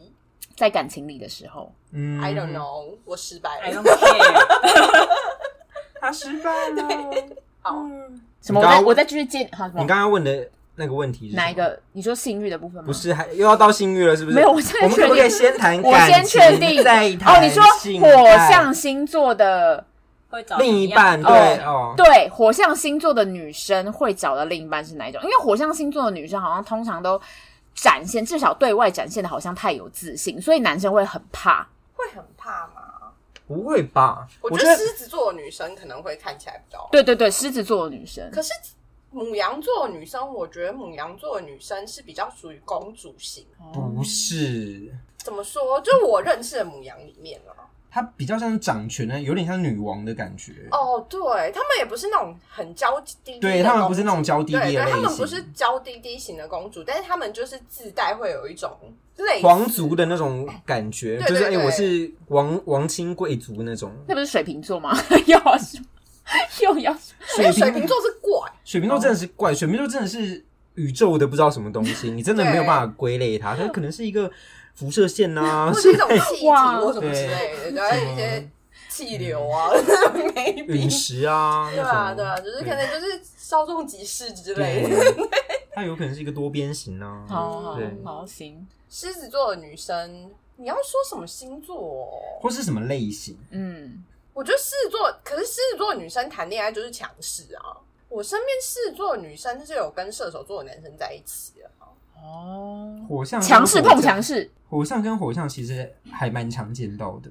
[0.57, 3.97] 在感情里的时候，嗯 I don't know，我失败 I 了 don't。
[3.99, 5.09] care。
[6.01, 6.88] 他失败了。
[7.61, 7.85] 好，
[8.40, 8.61] 什么？
[8.61, 9.49] 我再我再继续接。
[9.53, 11.55] 好，什么你刚刚问的那个问题是哪一？
[11.55, 11.79] 个？
[11.92, 12.87] 你说性欲的部分吗？
[12.87, 14.37] 不，是，还又要到性欲了，是不是？
[14.37, 17.40] 没有我现在我们可不可以先谈我感情，先确定再谈哦。
[17.42, 17.62] 你说
[18.01, 19.85] 火象星座的，
[20.29, 25.21] 会找另一半，对哦，对，火象星座的女生会找的另一半是哪一种？
[25.23, 27.21] 因为火象星座的女生好像通常都
[27.77, 31.69] 展现，至少对外展现的好像太有自信，所以男生会很怕。
[31.95, 32.83] 会很怕吗？
[33.47, 34.27] 不会吧？
[34.41, 36.89] 我觉得狮子座的女生可能会看起来比较……
[36.91, 38.29] 对对对，狮子座的女生。
[38.33, 38.51] 可是
[39.11, 43.47] 母羊座的女生，我觉得母羊座的女生是比较属于公主型。
[43.73, 44.93] 不是？
[45.19, 45.81] 怎么说？
[45.83, 47.65] 就我认识的母羊里面啊。
[47.97, 50.53] 她比较像掌权呢，有点像女王的感觉。
[50.71, 51.19] 哦，对，
[51.51, 58.71] 他们也不是那种很娇滴滴，对他们不是那种娇滴滴的类型，他们不是娇滴滴型的公主，但是他们就是自带会有一种
[59.17, 63.91] 类皇族的那种感觉，就是哎、欸，我是王王亲贵族那种。
[64.07, 64.95] 那不是水瓶座吗？
[65.25, 65.81] 又要说，
[66.65, 74.31] 又要说，水瓶座是怪，水瓶座真的是怪，水瓶座真的是宇宙的不知道什么东西，你真的没有办法归类它，它可能是一个。
[74.77, 78.51] 辐射线呐、啊，或 是一种气体或什么之类的，对，对一些
[78.89, 79.73] 气流啊，
[80.69, 85.15] 陨石啊，对啊，对啊，就是可能就是稍纵即逝之类的。
[85.75, 87.25] 它有可能是一个多边形啊。
[87.29, 88.67] 好好好，行。
[88.89, 92.09] 狮子座的女生，你要说什么星座，
[92.41, 93.37] 或是什么类型？
[93.51, 97.77] 嗯，我觉得狮子座，可是狮子座女生谈恋爱就是强势啊。
[98.09, 101.71] 我身边狮子座的女生是有跟射手座的男生在一起的。
[102.22, 107.31] 哦，火象强势碰强势，火象跟火象其实还蛮常见到的。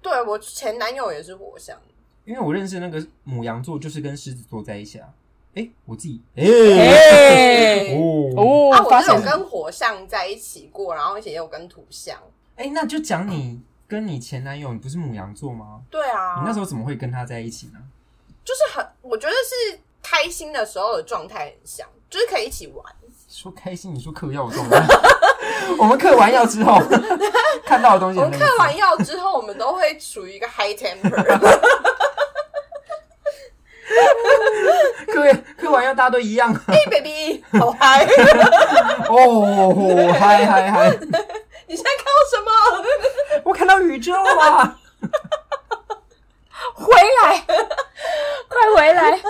[0.00, 1.76] 对，我前男友也是火象，
[2.24, 5.08] 因为我认识那个母羊座，就是跟狮子座在一起啊。
[5.54, 12.16] 哎，我自己哎、欸欸、 哦哦，啊，我是有跟火象在一起过，然后而且也有跟土象。
[12.56, 15.80] 哎，那就讲你跟你前男友，你不是母羊座吗？
[15.90, 17.78] 对啊，你那时候怎么会跟他在一起呢？
[18.44, 22.84] 就是很，我觉得是开心的时候的状态很像，就是可以一起玩。
[23.36, 24.70] 说开心，你说嗑药重吗？
[25.78, 26.80] 我们嗑完药之后
[27.66, 31.12] 看到的东西，我们嗑完药之后，我们都会处于一个 high temper。
[35.12, 36.50] 嗑嗑完药，大家都一样。
[36.68, 38.06] 哎、hey,，baby，好嗨！
[39.10, 40.88] 哦，嗨嗨嗨！
[41.66, 42.50] 你现在看到什么？
[43.44, 44.78] 我看到宇宙啊！
[46.74, 47.44] 回来，
[48.48, 49.20] 快回来！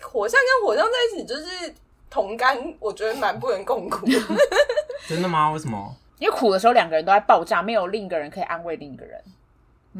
[0.00, 1.74] 火象跟火象在一起，就是。
[2.10, 4.06] 同甘，我觉得蛮不能共苦。
[5.08, 5.50] 真的吗？
[5.50, 5.94] 为什么？
[6.18, 9.22] 因为苦的时候两个人都在爆炸，没有另一个人可以安慰另一个人。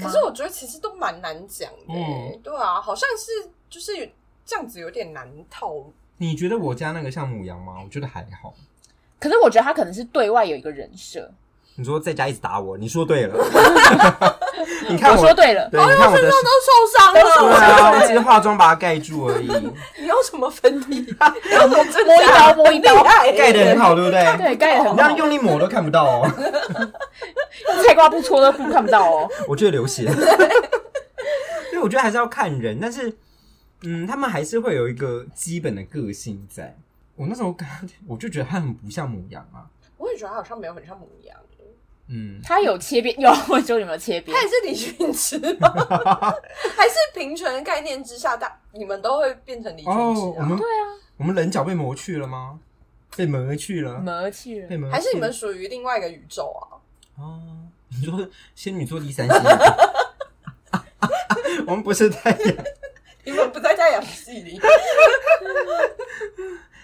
[0.01, 1.95] 可是我觉得其实都蛮难讲的。
[1.95, 4.11] 嗯，对啊，好像是就是
[4.45, 5.75] 这样子有点难套。
[6.17, 7.77] 你觉得我家那个像母羊吗？
[7.85, 8.53] 我觉得还好。
[9.21, 11.31] 可是我觉得他可能是对外有一个人设。
[11.79, 13.37] 你说在家一直打我，你说对了。
[14.91, 17.21] 你看我，我说对了，对，你看我的身上都受伤了。
[17.23, 19.47] 对啊，我只是化妆把它盖住而已。
[19.97, 21.01] 你用什么粉底？
[21.01, 21.07] 你
[21.55, 24.37] 用什么摸一刀，摸一刀，盖的很好，对不对？
[24.39, 24.93] 对，盖的很好。
[24.93, 26.29] 你这样用力抹都看不到哦。
[27.69, 29.31] 用 菜瓜布搓都看不到哦。
[29.47, 30.03] 我觉得流血。
[31.71, 33.17] 因为我觉得还是要看人，但是
[33.85, 36.77] 嗯，他们还是会有一个基本的个性在。
[37.15, 37.69] 我那时候刚，
[38.09, 39.63] 我就觉得他很不像母羊啊。
[39.97, 41.37] 我也觉得他好像没有很像母羊。
[42.11, 44.35] 嗯，他有切边， 有我说有没有切边？
[44.37, 45.71] 他也是李俊池吗？
[46.75, 50.35] 还是平权的概念之下，大你们都会变成李俊池、啊哦？
[50.39, 52.59] 我们对啊，我们棱角被磨去了吗？
[53.17, 56.81] 被磨去了，磨去了，还是你们属于另外一个宇宙啊？
[57.23, 57.41] 哦，
[57.89, 59.37] 你说仙女座第三星，
[61.67, 62.55] 我们不是太阳，
[63.25, 64.59] 你们不在太阳系里，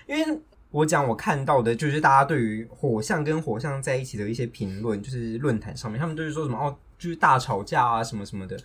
[0.06, 0.38] 因为。
[0.74, 8.58] 我讲我看到的，就是大家对于火象跟火象在一起的一些评论，就是论坛上面，他们都是说什么哦，就是大吵架啊，什么什么的，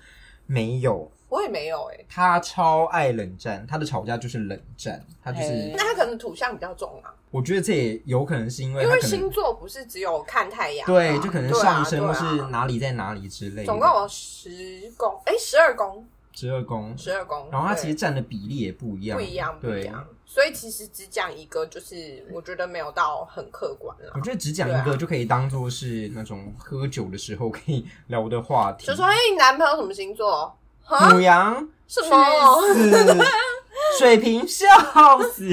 [0.48, 2.06] 没有，我也没有哎、欸。
[2.10, 5.72] 他超爱冷战，他的吵架就是冷战，他就是。
[5.78, 7.13] 那他可能土象比较重啊。
[7.30, 13.65] 我觉得这也有可能是因为因为星座不是只有看太阳、啊，对，就可能上升或是哪里在哪里之类的。
[13.65, 16.04] 总共有十宫，哎、欸，十二宫，
[16.39, 17.49] 十二宫，十二宫。
[17.52, 20.08] 然后它其实占的比例也不一样，不一样，不一样。
[20.25, 24.13] 所以其实只讲一个，就是我觉得没有到很客观了。
[24.15, 28.88] 我觉得只讲一个就可以当做是那种喝酒的时候可以聊的话题。
[28.88, 30.58] 就说：“哎，你男朋友什么星座？
[31.12, 31.67] 母羊？
[31.88, 32.15] 什么？
[33.97, 34.47] 水瓶？
[34.47, 34.67] 笑
[35.34, 35.45] 死！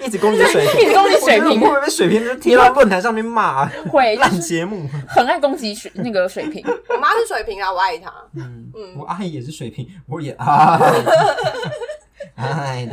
[0.00, 3.66] 一直攻击水瓶，一直攻击水瓶，会不会被水瓶就贴到论坛上面骂？
[3.90, 6.64] 会烂节目，很爱攻击水那个水瓶。
[6.88, 8.12] 我妈是水瓶啊，我爱她。
[8.34, 10.46] 嗯嗯，我阿姨也是水瓶，我也爱。”
[12.36, 12.88] 哎，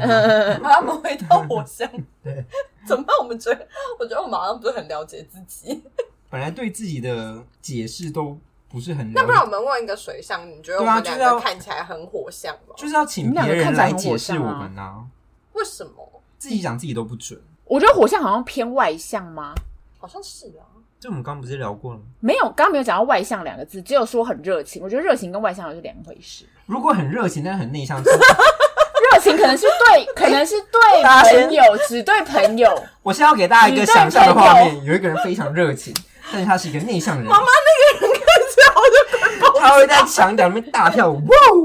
[0.61, 1.89] 他们回到火象，
[2.23, 2.43] 对，
[2.85, 3.15] 怎么办？
[3.21, 3.67] 我们觉得，
[3.99, 5.81] 我觉得我们好像不是很了解自己。
[6.29, 8.37] 本来对自己的解释都
[8.69, 9.11] 不是很。
[9.13, 12.73] 那不然我们问一个水象，你觉得我们两个看起来很火象吗？
[12.77, 15.03] 就是要请别人来解释我们啊？
[15.53, 17.39] 为什么自己讲自己都不准？
[17.65, 19.53] 我觉得火象好像偏外向吗？
[19.97, 20.63] 好像是啊。
[20.99, 22.03] 这我们刚刚不是聊过了吗？
[22.19, 24.81] 没有，刚刚没有讲到外向两个字，只有说很热情。
[24.83, 26.45] 我觉得热情跟外向又是两回事。
[26.65, 28.03] 如果很热情但是很内向。
[29.13, 32.69] 热情可能是对，可能是对朋友，只对朋友。
[33.01, 35.93] 我现在要给大家一个想象的画面，有一个人非常热情，
[36.31, 37.25] 但是他是一个内向人。
[37.25, 38.08] 妈妈，那个人
[39.59, 41.59] 他会在墙角里面大跳舞，哇 哇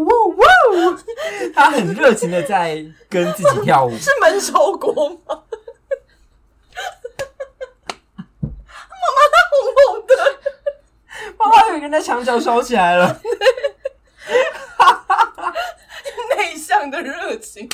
[0.91, 0.99] 哇！
[1.55, 3.93] 他很热情的在跟自己跳舞。
[3.97, 5.17] 是闷烧锅吗？
[5.27, 5.35] 妈
[9.17, 10.13] 妈，他红红的。
[11.39, 13.21] 妈妈有一个人在墙角烧起来了。
[16.37, 17.69] 内向的热情，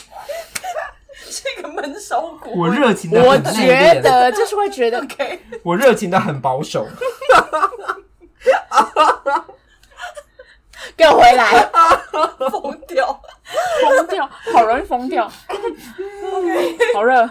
[1.14, 2.52] 是一个闷烧锅。
[2.54, 6.86] 我热情的，我觉得就是会觉得，OK，我热情的很保守。
[11.00, 11.70] 给我回来，
[12.52, 13.22] 疯掉，
[13.80, 15.26] 疯掉，好容易疯掉。
[16.94, 17.30] 好热，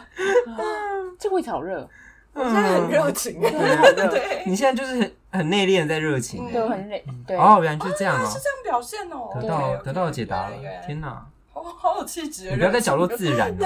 [1.20, 1.88] 这位置好热。
[2.34, 7.38] 我现在很热情，对，你现在就是很很内敛，在热情，对，很累，对。
[7.38, 13.66] 哦，原来就是这样哦，是这样表现哦，得到得到解答了，天哪，好好有气质，你不要在角落自燃哦，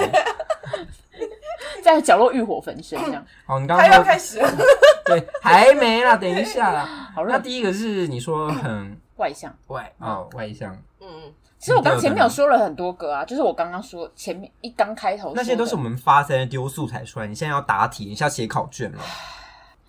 [1.82, 3.24] 在角落欲火焚身这样。
[3.46, 4.50] 好，你刚刚要开始了，
[5.06, 7.10] 对，还没啦，等一下啦。
[7.14, 11.34] 好，那第一个是你说很外向，外哦，外向，嗯嗯。
[11.58, 17.26] 其实我刚前面有说了很多个啊，就是我刚刚说前面一刚开头，那些都是我们发散丢素材出来。
[17.26, 18.98] 你现在要答题，你是要写考卷了。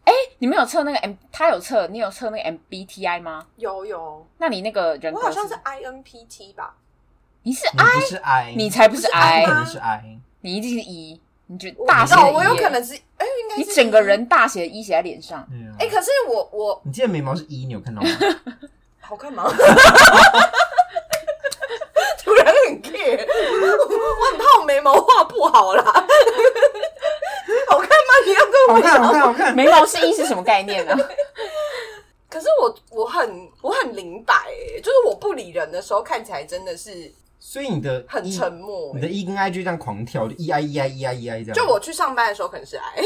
[0.05, 1.13] 哎，你们有测那个 M？
[1.33, 3.45] 他有测，你有测那个 MBTI 吗？
[3.57, 4.25] 有有。
[4.37, 6.75] 那你那个人格，我好像是 INPT 吧？
[7.43, 7.99] 你是 I？
[7.99, 11.19] 不是 I，你才不是 I，可能是 I，你一定是 E。
[11.47, 12.33] 你觉得大写的 E？
[12.33, 15.45] 我有可能是哎，应该你整个人大写的 E 写在脸上。
[15.77, 18.07] 哎，可是我我，你今天眉毛是 E，你有看到吗？
[19.07, 19.45] 好看吗？
[22.23, 25.83] 突然很 care，我很怕我眉毛画不好啦。
[27.69, 28.13] 好看吗？
[28.25, 29.55] 你要跟我好看，好看，好看。
[29.55, 30.95] 眉毛是一是什么概念呢？
[32.29, 41.53] 可是我我很我很灵摆哎，就是我不理人的时候，看起来真的是，所以你的很沉默，你的 E 跟 I 就这样狂跳，就 E I E I E I E I 这样。
[41.53, 43.01] 就我去上班的时候可能是 I，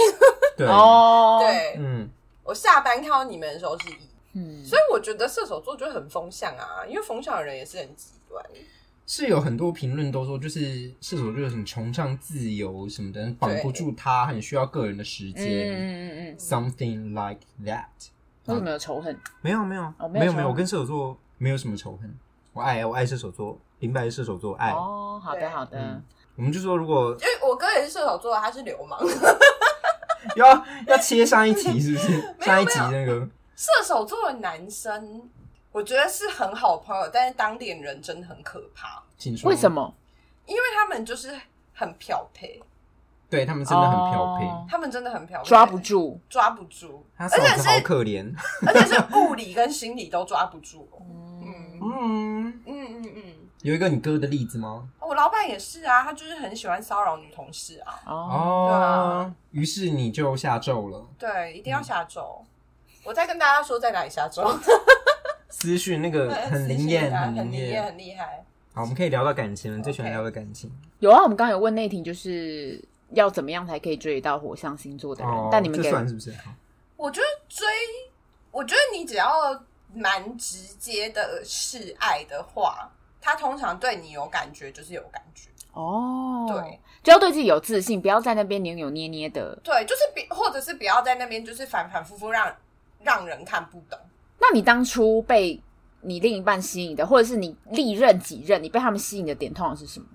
[0.57, 2.09] 对哦，对，嗯，
[2.43, 4.09] 我下班看到你们的时候是 E，
[4.39, 8.43] 嗯，所以我觉得射手座就很风向啊，因为风向的人也是很极端。
[9.05, 15.43] 是有很多评论都说，就是射手就是很崇尚自由什么的，绑不住他，很需要个人的时间。
[15.43, 17.85] 嗯嗯嗯，something like that。
[18.45, 19.19] 为什么有仇恨？
[19.41, 22.15] 没有没有没有没有，我跟射手座没有什么仇恨。
[22.53, 24.71] 我爱我爱射手座，明白射手座爱。
[24.71, 26.01] 哦，好的好的。
[26.35, 28.99] 我们就说，如果因为我哥也是射手座，他是流氓。
[30.35, 32.35] 要要切上一题是不是？
[32.45, 33.27] 上一集那个
[33.59, 35.29] 射手座的男生。
[35.73, 39.03] 我觉得是很好朋友，但是当恋人真的很可怕。
[39.43, 39.93] 为什么？
[40.45, 41.37] 因为他们就是
[41.73, 42.63] 很漂配，
[43.29, 48.33] 对他们真的很漂配，他们真的很漂配，抓不住，抓不住，而且是好可怜，
[48.65, 50.89] 而且是物理跟心理都抓不住。
[51.41, 54.89] 嗯嗯嗯嗯嗯，有一个你哥的例子吗？
[55.01, 57.99] 我老板也是啊，他就是很喜欢骚扰女同事啊。
[58.07, 61.05] 哦，对啊，于是你就下咒了。
[61.17, 62.43] 对，一定要下咒。
[63.03, 64.43] 我再跟大家说在哪里下咒。
[65.49, 68.45] 私讯那个很灵验，很灵验，很厉害。
[68.73, 70.71] 好，我们可以聊到感情了，最喜欢聊的感情。
[70.99, 72.81] 有啊，我们刚刚有问那婷，就是
[73.11, 75.33] 要怎么样才可以追到火象星座的人？
[75.51, 76.33] 但你们这算是不是？
[76.95, 77.67] 我觉得追，
[78.51, 79.27] 我觉得你只要
[79.93, 85.49] 蛮直接的示爱的话，他通常对你有感觉，就是有感觉。
[85.73, 89.55] 哦，对，就要对自己有自信，不要在那边扭扭捏捏的。
[89.63, 92.55] 对，就是别，或者是不要在那边就是反反复复让
[93.03, 93.99] 让人看不懂。
[94.39, 95.61] 那你当初被
[96.01, 100.05] 你另一半吸引的，或者是你历任几任，你被他们吸引的点，通常是什么？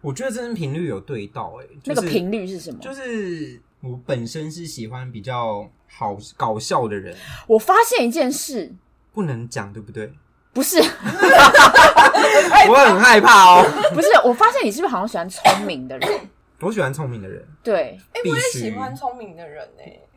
[0.00, 2.78] 我觉得这频率有对到哎、欸，就是、那个频率是什么？
[2.80, 7.16] 就是我本身是喜欢比较好搞笑的人。
[7.46, 8.74] 我发现一件事，
[9.12, 10.12] 不能讲，对不对？
[10.52, 10.78] 不是，
[12.68, 13.64] 我很害怕哦。
[13.94, 16.20] 不是，我发现你是不是好像喜欢聪明的人？
[16.60, 17.44] 我喜欢聪明的人。
[17.62, 20.08] 对，哎、欸，我也喜欢聪明的人哎、欸。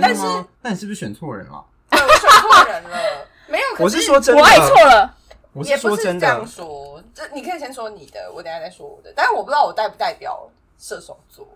[0.00, 0.22] 但是，
[0.62, 1.64] 那你是不是选错人了？
[1.90, 2.98] 我选错人了，
[3.50, 3.64] 没有。
[3.78, 5.16] 我是说真的，我爱错了。
[5.52, 9.12] 我是说真的，这样说，这你可以先说你的，我等下再说我的。
[9.14, 11.46] 但是我不知道我代不代表射手座，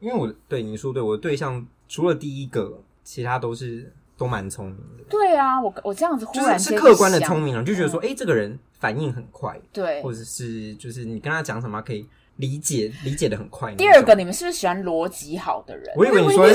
[0.00, 5.04] 因为我对你说，对我的对象除了第一个，其他都是都蛮聪明的。
[5.10, 12.08] 对啊，我我这样子忽然就是是客观的聪明了，就觉得说，哎、欸，这个人反应很快，对，或者是就是你跟他讲什么可以。
[12.36, 13.72] 理解理解的很快。
[13.74, 15.92] 第二个，你们是不是喜欢逻辑好的人？
[15.96, 16.52] 我以为你说逻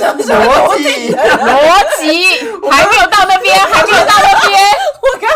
[0.78, 2.01] 辑，逻辑
[2.69, 4.59] 还没有到那边，还没有到那边。
[5.01, 5.30] 我刚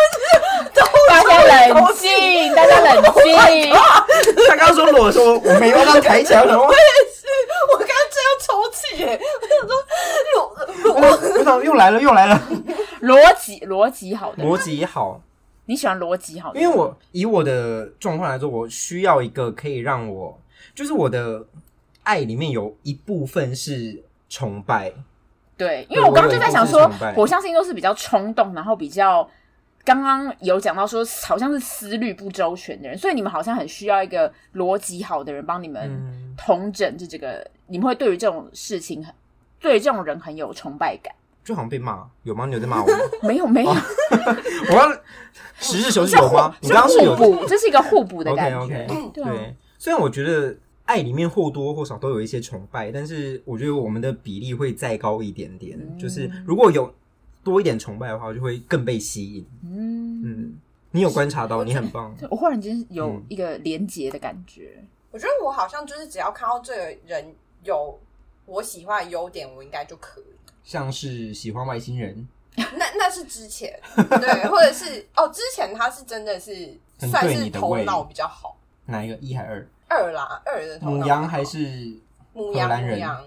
[0.74, 3.72] 刚大家冷静，大家冷静。
[4.48, 6.42] 他刚刚说裸说，我没有让抬起来。
[6.42, 6.80] 我也
[7.14, 7.28] 是，
[7.72, 9.20] 我刚刚这要抽气耶。
[9.42, 9.74] 我想说，
[10.34, 10.40] 裸
[11.00, 12.42] 裸，我想又来了，又来了。
[13.02, 15.22] 逻辑逻辑好的，逻辑好。
[15.72, 20.38] 你喜欢逻辑好，因为我以我的状况来说，我需要一个可以让我，
[20.76, 21.46] 就是我的
[22.04, 24.92] 爱里面有一部分是崇拜。
[25.56, 29.26] 对，因为我刚刚就在想说，火象星座是比较冲动，然后比较
[29.86, 39.16] 刚刚有讲到说，好像是思虑不周全的人，所以你们好像很需要一个逻辑好的人帮你们统整这这个，嗯、你们会对于这种事情很，
[39.62, 41.16] 对于这种人很有崇拜感。
[41.44, 42.46] 就好像被骂，有吗？
[42.46, 42.98] 你有在骂我吗？
[43.24, 43.72] 没有，没有。
[44.70, 44.92] 我要
[45.60, 46.56] 实事求是有吗？
[46.62, 48.86] 你刚刚是有互补，这是一个互补的感觉。
[49.14, 55.78] 对，对，虽然我觉得爱里面或多或少都有一些崇拜，但是我觉得我们的比例会再高一点点。
[55.80, 56.94] 嗯、就是如果有
[57.44, 59.46] 多一点崇拜的话，就会更被吸引。
[59.64, 60.54] 嗯嗯，
[60.92, 62.16] 你有观察到，你很棒。
[62.30, 64.74] 我忽然间有一个连结的感觉。
[64.78, 67.34] 嗯、我觉得我好像就是只要看到这个人
[67.64, 68.00] 有
[68.46, 70.24] 我喜欢的优点，我应该就可以。
[70.64, 78.58] 像是喜欢外星人， 那那是之前对，或者是哦，之前他是真的是算是头脑比较好。
[78.86, 79.68] 哪一个一还二？
[79.88, 81.06] 二啦，二的头脑。
[81.06, 81.58] 牡羊还是
[82.34, 82.70] 母羊？
[82.70, 83.24] 牡羊，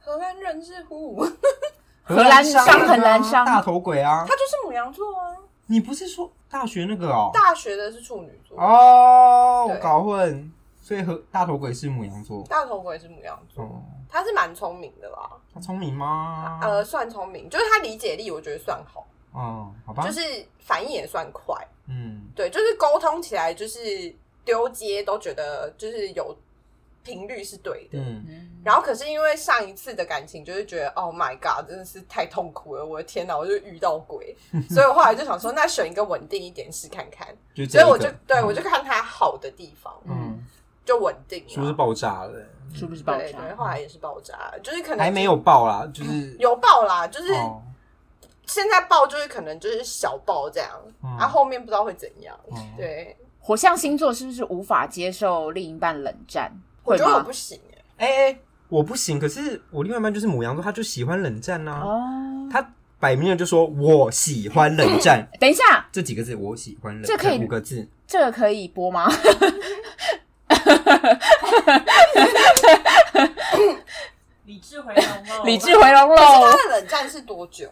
[0.00, 1.26] 荷兰人是虎，
[2.02, 4.24] 荷兰商，荷兰商大头鬼啊！
[4.28, 5.36] 他就是母羊座啊！
[5.66, 7.30] 你不是说大学那个哦？
[7.32, 10.52] 大学的是处女座哦，我搞混。
[10.82, 15.30] 所以和大头鬼是母羊座，大头鬼是母羊座，嗯、他是蛮聪明的啦。
[15.54, 16.60] 他聪明吗？
[16.62, 19.06] 呃，算聪明，就是他理解力我觉得算好。
[19.32, 20.20] 哦，好吧，就是
[20.58, 21.56] 反应也算快。
[21.88, 26.36] 嗯，对，就是沟通起来就是丢接都觉得就是有
[27.02, 27.98] 频率是对的。
[27.98, 32.84] 嗯，然后可是因为上一次的感情，就是觉得 Oh my God，真的是太痛苦了！
[32.84, 34.36] 我的天哪，我就遇到鬼，
[34.68, 37.26] 所以我后来就想说，那选一个稳定一点试看看。
[37.68, 39.92] 所以我就对、嗯、我就看他好的地方。
[40.04, 40.44] 嗯。
[40.84, 42.44] 就稳定，是不是爆炸了？
[42.74, 43.38] 是不是爆炸？
[43.38, 47.32] 对，后来也是爆炸，就是可能还没有爆啦，就是有爆啦，就是
[48.46, 50.70] 现在爆，就是可能就是小爆这样，
[51.18, 52.38] 啊，后面不知道会怎样。
[52.76, 56.52] 对，火象星座是不是无法接受另一半冷战？
[56.84, 57.60] 我觉得我不行，
[57.98, 58.38] 哎哎，
[58.68, 59.18] 我不行。
[59.18, 61.80] 可是我另外一半就是母羊座，他就喜欢冷战呐。
[61.84, 65.26] 哦，他摆明了就说我喜欢冷战。
[65.38, 69.08] 等一下，这几个字我喜欢冷战，这可以五个字，这个可以播吗？
[74.44, 75.44] 理智回笼喽！
[75.44, 76.16] 理智回笼喽！
[76.16, 77.70] 他的冷战是多久？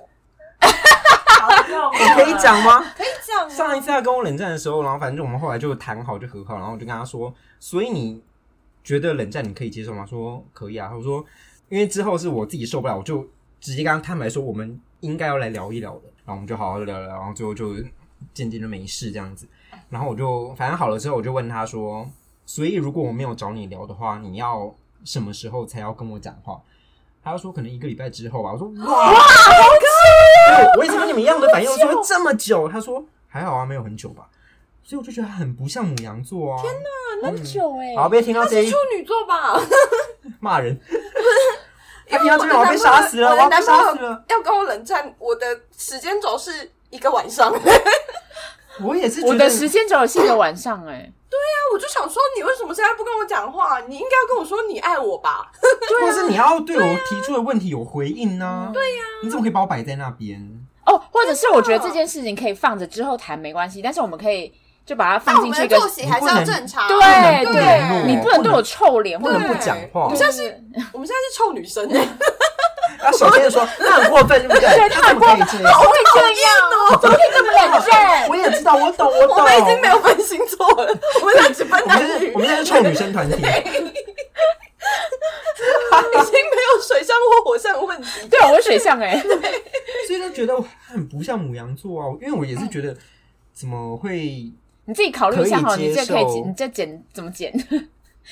[0.63, 2.79] 我可以讲吗？
[2.97, 3.51] 可以讲。
[3.51, 8.23] 上一次他跟我冷战的时候，然后反正我们后来就谈好就和好，然后我就跟他说：“所以你
[8.85, 11.25] 觉得冷战你可以接受吗？”说：“可以啊。”他说
[11.69, 13.29] ：“因为之后是我自己受不了，我就
[13.61, 17.75] 直接跟他坦白说，我们应该要来聊一聊的。”然后我们就好好的聊聊，然后最后就
[18.33, 19.49] 渐渐就没事这样子。
[19.89, 22.09] 然后我就反正好了之后，我就问他说。
[22.47, 24.75] 所以，如果我没有找你聊的话，你要
[25.05, 26.61] 什么时候才要跟我讲话？
[27.23, 28.51] 他说可能一个礼拜之后吧。
[28.53, 30.79] 我说哇，好久！
[30.79, 32.69] 我也是跟你们一样的反应，我说这么久。
[32.69, 34.29] 他说还好啊，没有很久吧。
[34.83, 36.63] 所以我就觉得他很不像母羊座啊。
[36.63, 37.95] 天哪，那么久哎！
[37.97, 38.71] 好，别听到这一。
[38.71, 39.61] 处女座吧？
[40.41, 40.81] 骂人。
[42.09, 44.25] 他听到这边我要被杀死了，我要被杀死了。
[44.29, 47.53] 要跟我冷战，我的时间轴是一个晚上。
[48.85, 51.13] 我也是，我的时间轴是一个晚上哎。
[51.31, 53.81] 对呀、啊，我就想说，你为什么现在不跟我讲话？
[53.87, 55.51] 你应该要跟我说你爱我吧？
[55.89, 58.71] 对、啊，或是你要对我提出的问题有回应呢？
[58.75, 60.41] 对呀、啊，你怎么可以把我摆在那边？
[60.87, 64.53] 哦，或者是我觉得这件事情可以放着之后谈没关系，但是我们可以
[64.85, 66.89] 就把它放进去一个，作息还是要正常。
[66.89, 70.05] 对对，你不能对我臭脸，不能不讲话。
[70.05, 70.43] 我们现在是，
[70.93, 71.89] 我们现在是臭女生
[73.01, 73.07] 哎。
[73.07, 74.89] 他首先说， 那很过分，对不对？
[74.89, 75.73] 他怎么可以这样？
[75.73, 76.53] 好会这样
[76.91, 78.29] 哦，怎么可以这么冷战？
[78.29, 79.37] 我也知道，我懂，我懂。
[79.37, 82.33] 我们已经没有分星座了，我们俩只分男女。
[82.35, 83.45] 我们现在是臭女生团体，已经
[86.33, 88.29] 没有水象或火象问题。
[88.31, 89.21] 对，我是水象哎，
[90.07, 90.55] 所以就觉得
[90.87, 92.07] 很不像母羊座啊。
[92.21, 92.97] 因为我也是觉得，
[93.53, 94.51] 怎么会？
[94.87, 97.53] 你自己考虑一下哈，你这可以剪，你这剪怎么剪？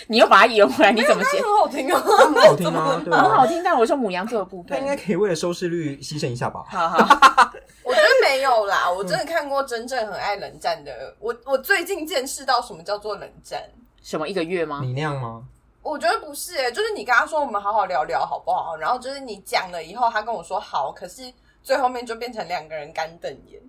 [0.07, 1.41] 你又把它圆回来，你怎么写？
[1.43, 3.63] 很好听啊，很好听啊，对，很好听。
[3.63, 6.65] 但我说母羊座的部分，他应该可以为了收视率牺牲一下吧？
[6.69, 6.99] 好好，
[7.83, 11.15] 我觉得没有啦，我真的看过真正很爱冷战的。
[11.19, 13.63] 我我最近见识到什么叫做冷战？
[14.03, 14.81] 什么一个月吗？
[14.83, 15.43] 你那样吗？
[15.83, 18.77] 我觉得不是，哎，就是你跟他说我们好好聊聊好不好？
[18.77, 21.33] 然后就是你讲了以后，他跟我说好，可是
[21.63, 23.61] 最后面就变成两个人干瞪眼。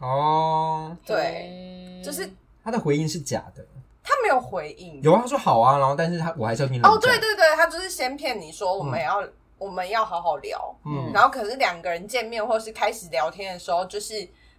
[0.00, 2.28] 哦，对，就是
[2.64, 3.64] 他的回应是假的。
[4.08, 14.14] 他没有回应，有啊，他说好啊，然后但是他我还是要听哦，对对对，他就是先骗你说我们要、嗯、我们要好好聊，嗯，然后可是两个人见面或是开始聊天的时候，就是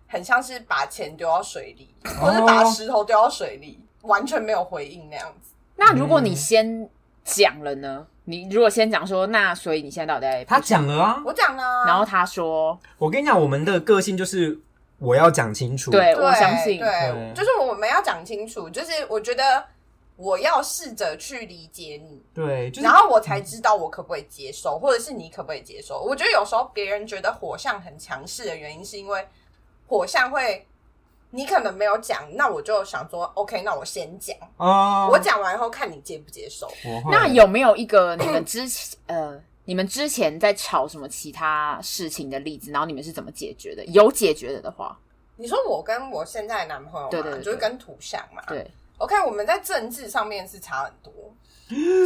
[0.06, 5.54] 很像是把钱丢到水里，哦、或是把石头丢到水里，完全没有回应那样子。
[5.78, 6.90] 那如果你先
[7.24, 8.06] 讲了呢？
[8.26, 10.44] 你如果先讲说，那所以你现在到底在？
[10.44, 14.60] 他讲了啊，我讲了，然后他说，我跟你讲，我们的个性就是。
[15.00, 15.92] 我要讲清楚。
[15.92, 19.64] 对，我相信，对，对就是我们要讲清楚，就是我觉得
[20.16, 26.02] 我要试着去理解你，对，就是然后我才知道我可不可以接受，或者是你可不可以接受。
[26.02, 29.28] 我觉得有时候别人觉得火象很强势的原因，是因为
[29.88, 30.66] 火象会。
[31.30, 34.34] 你可能没有讲，那我就想说， OK，那我先讲。
[34.56, 36.72] 哦，我讲完以后看你接不接受。
[37.12, 39.38] 那有没有一个你们之前呃，
[39.68, 42.72] 你们之前在吵什么其他事情的例子？
[42.72, 43.84] 然后你们是怎么解决的？
[43.88, 44.98] 有解决的的话，
[45.36, 48.42] 你说我跟我现在的男朋友嘛，对对对对就是跟土象嘛。
[48.48, 48.66] 对
[48.98, 51.12] ，OK，我们在政治上面是差很多。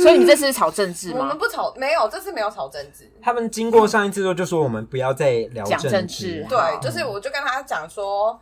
[0.02, 1.20] 所以你们这次是吵政治吗？
[1.20, 3.08] 我们不吵，没有，这次没有吵政治。
[3.22, 6.42] 他们经过上一次之后，就说我们不要再聊讲政治。
[6.42, 8.42] 治对，就是我就跟他讲说。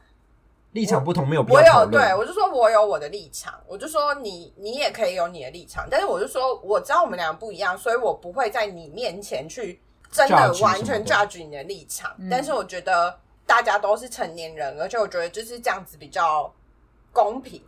[0.71, 1.89] 立场不同，没有必要我有。
[1.89, 12.15] 对我就说我有我的立场，我就说你你也可以有你的立场，但是我就说我知道我们俩不一样，所以我不会在你面前去真的完全 judge 你的立场。
[12.29, 16.53] 但是我觉得大家都是成年人，而且我觉得就是这样子比较
[17.11, 17.61] 公平。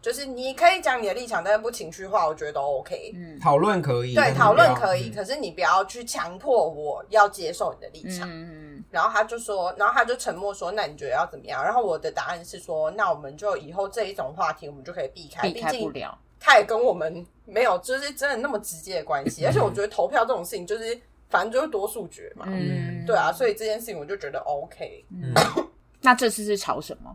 [0.00, 3.10] 就是你可以讲你的立场，但是不情绪化，我觉得都 OK。
[3.16, 8.28] 嗯，讨论可以，对，讨论可以，嗯、可是你不要去强迫我要接受你的立场。
[8.30, 8.73] 嗯嗯。
[8.94, 16.16] 然后他就说，然后他就沉默说：“那你觉得要怎么样？”然后我的答案是说：“那我们就以后这一种话题，我们就可以避开，避开不了。
[16.38, 19.44] 他也跟我们没有，就是真的那么直接的关系。
[19.44, 22.46] 嗯、 而且我觉得投票这种事情，就是反正就是多数决嘛。
[22.48, 25.04] 嗯，对啊，所以这件事情我就觉得 OK。
[25.10, 25.34] 嗯，
[26.00, 27.14] 那这次是吵什么？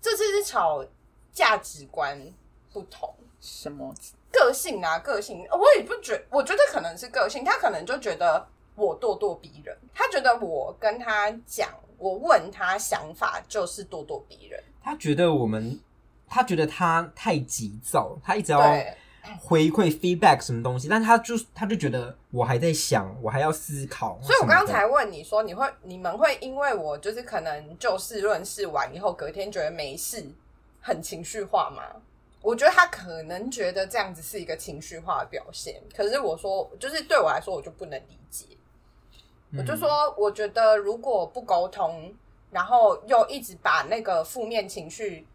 [0.00, 0.84] 这次是吵。
[1.32, 2.20] 价值观
[2.72, 3.08] 不同，
[3.40, 3.94] 什么
[4.32, 4.98] 个性啊？
[4.98, 7.44] 个性，我也不觉，我觉得可能是个性。
[7.44, 8.44] 他可能就觉得
[8.80, 11.68] 我咄咄逼人，他觉得我跟他讲，
[11.98, 14.62] 我问他想法就是咄咄逼人。
[14.82, 15.78] 他觉得我们，
[16.26, 18.60] 他觉得他太急躁，他一直要
[19.38, 24.18] 回馈 feedback 什么东西，但他就他就觉得我还在想，我还要思考。
[24.22, 30.24] 所以我刚才问你说，你会你们会因为我就是可能就事论事完以后，隔天觉得没事。
[30.82, 31.82] 很情绪化吗？
[32.40, 38.46] 我觉得他可能觉得这样子是一个情绪化的表现，可是我说，就是对我来说，我就不能理解。
[39.50, 42.14] 嗯、我就说，我觉得如果不沟通，
[42.50, 45.26] 然后又一直把那个负面情绪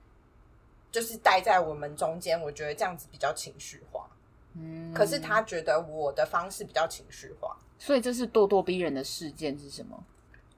[0.91, 4.07] 就是待在我们中间，我觉得这样子比较情绪化。
[4.53, 10.01] 嗯，可是他觉得我的方式比较情绪化，所以这是咄咄逼人的事件是什么？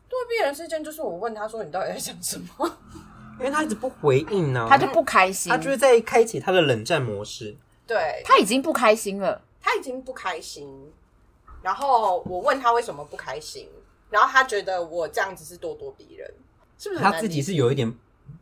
[0.08, 2.78] 咄咄逼人事件就是我问他说：“你到底在想什么？”
[3.40, 7.56] 因为他一直不回应呢、啊，他就不开心，他就是在开启他的冷战模式。
[7.86, 10.92] 对，他已经不开心了，他已经不开心。
[11.68, 13.68] 然后我问他为什么不开心，
[14.10, 16.34] 然后他觉得我这样子是咄咄逼人，
[16.80, 17.02] 是不是？
[17.02, 17.94] 他自己是有一点，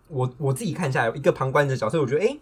[0.09, 2.39] 我我自己看下来，一个旁观者角色，我觉得哎、欸，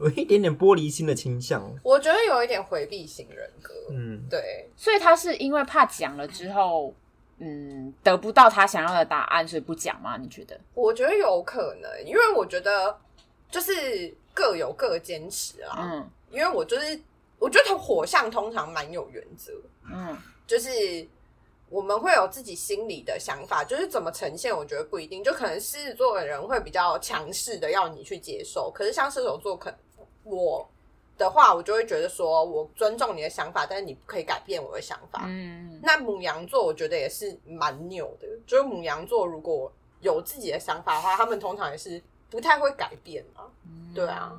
[0.00, 1.62] 有一点点玻璃心的倾向。
[1.84, 4.68] 我觉得有一点回避型人格，嗯，对。
[4.74, 6.92] 所以他是因为怕讲了之后。
[7.38, 10.16] 嗯，得不到他想要的答案，所以不讲吗？
[10.16, 10.58] 你觉得？
[10.72, 12.96] 我觉得有可能，因为我觉得
[13.50, 15.76] 就是各有各坚持啊。
[15.82, 16.98] 嗯，因为我就是
[17.40, 19.52] 我觉得火象通常蛮有原则。
[19.90, 20.16] 嗯，
[20.46, 20.70] 就是
[21.68, 25.22] 我们会有自己心里的想法，就是怎么呈现，我觉得不一定。
[25.22, 29.78] 就可能狮子座的人会比较强势的要你去接受，可是像射手座，可能
[30.24, 30.68] 我。
[31.16, 35.22] 的话，我就会觉得说，我尊重你的想法，但是你不可以改变我的想法。
[35.28, 43.44] 嗯，那母羊座我觉得也是蛮扭的，就是母羊座如果有自己的想法的话，他们通常也是不太会改变嘛。
[43.64, 44.32] 嗯、对啊，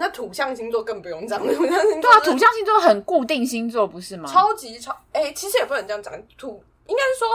[0.00, 4.28] 那土象星座更不用讲，土象星座对啊，土象星座很固定星座不是吗？
[4.28, 7.28] 超级超哎、欸，其实也不能这样讲，土应该是说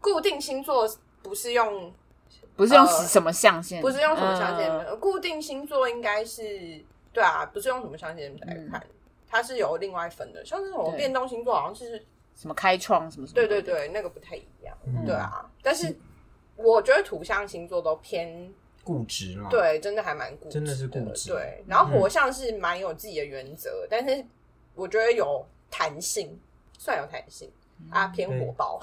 [0.00, 0.88] 固定星座
[1.22, 1.92] 不是用
[2.56, 6.82] 不是用什么象限、呃，不是用什么象限，呃、固定星座应该是。
[7.12, 8.90] 对啊，不是用什么象限来看，嗯、
[9.28, 10.44] 它是有另外分的。
[10.44, 12.00] 像是什么变动星座，好像是
[12.36, 13.34] 什么开创什么什么。
[13.34, 14.72] 对对对，那个不太一样。
[14.86, 15.92] 嗯、对啊，但是
[16.54, 18.48] 我觉得土象星座都偏
[18.84, 19.48] 固执了。
[19.50, 21.30] 对，真的还蛮固执，真的是固执。
[21.30, 24.24] 对，然后火象是蛮有自己的原则，嗯、但是
[24.74, 26.38] 我觉得有弹性，
[26.78, 28.80] 算有弹性、嗯、啊，偏火爆，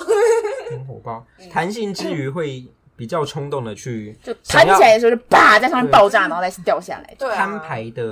[0.69, 1.25] 偏火爆。
[1.51, 2.65] 弹性之余会。
[2.97, 7.15] 比较冲动的去，就弹起来的时候就叭在上面爆炸，然后再掉下来。
[7.15, 8.03] 对，摊牌的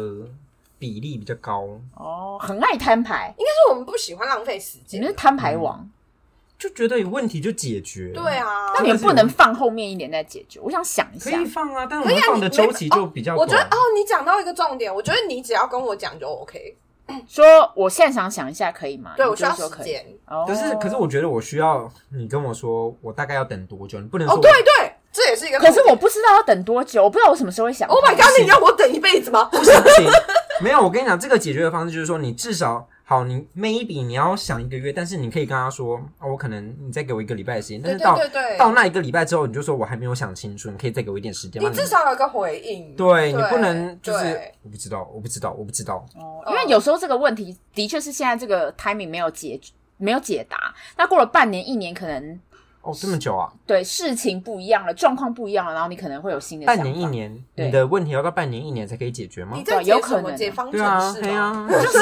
[0.77, 1.67] 比例比较高。
[1.95, 5.01] 哦，很爱摊牌，应该是我们不喜欢浪费时间。
[5.01, 5.89] 你是摊牌王，
[6.57, 8.11] 就觉得有问题就解决。
[8.13, 10.59] 对啊，那你们不能放后面一点再解决。
[10.59, 13.35] 我想想一下，可以放啊，但我们放的周期就比较。
[13.35, 16.77] 我觉得哦，你讲到一个重点，我觉得你只要跟我讲就 OK。
[17.27, 17.45] 说
[17.75, 19.13] 我现在想想一下可以吗？
[19.15, 20.03] 对，我需要时间。
[20.47, 23.99] 可是可是我觉得我需要你跟我说，我大概要等多久？
[23.99, 25.59] 你不能说哦，对对，这也是一个。
[25.59, 27.87] 可是我不知道要等多久，我不知道我什么时候会想。
[27.87, 28.25] Oh my god！
[28.41, 29.47] 你要我等一辈子吗？
[29.51, 30.09] 不行不行，
[30.61, 30.81] 没有。
[30.81, 41.69] 我跟你讲，这个解决的方式就是说，你至少好，你 maybe 你要想一个月，但是你可以跟他说，哦，我可能你再给我一个礼拜的时间，但是到对对对对到那一个礼拜之后，你就说我还没有想清楚，你可以再给我一点时间吗？
[41.69, 42.95] 你至少有个回应。
[42.95, 46.03] 对，对你不能就是我不知道，我不知道，我不知道。
[46.15, 49.61] 哦，因为有时候这个问题的确是现在这个 timing 没有解
[49.97, 52.39] 没有解答，那过了半年一年可能。
[52.81, 53.51] 哦，这么久啊？
[53.65, 56.65] 对，事情不一样了，状况不一样了，然后你可能会有新的。
[56.65, 59.53] 半年一年，你的问题要到半年一年才可以解决吗？
[59.55, 61.15] 你在有可能解方程式吗？
[61.21, 61.99] 对啊，就是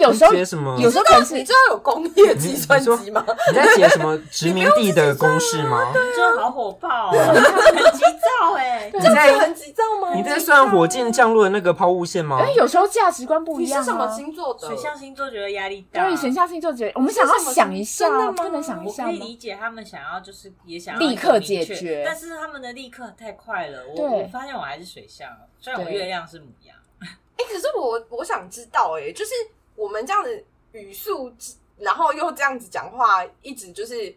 [0.00, 0.32] 有时候？
[0.78, 3.24] 有时候可能是你知道有工业计算机吗？
[3.52, 5.92] 你在解什么 殖民地的公式吗？
[5.94, 8.00] 真的好火爆哦，很急
[8.40, 8.90] 躁哎！
[8.92, 10.14] 你在很急躁吗？
[10.14, 12.38] 你在算火箭降落的那个抛物线吗？
[12.40, 13.80] 哎，有时候价值观不一样。
[13.80, 14.68] 你是什么星座的？
[14.68, 16.04] 水象星座觉得压力大。
[16.04, 20.50] 对，水象星座觉得我们想要想一下，不能想一下我可以理解他们想要就是。
[20.66, 23.82] 也想立刻解决，但是他们的立刻太快了。
[23.96, 25.28] 我我发现我还是水象，
[25.60, 26.76] 虽然我月亮是母羊。
[27.00, 29.32] 哎、欸，可是我我想知道、欸，哎，就是
[29.80, 31.32] 我们这样子语速，
[31.78, 34.14] 然后又这样子讲话，一直就是。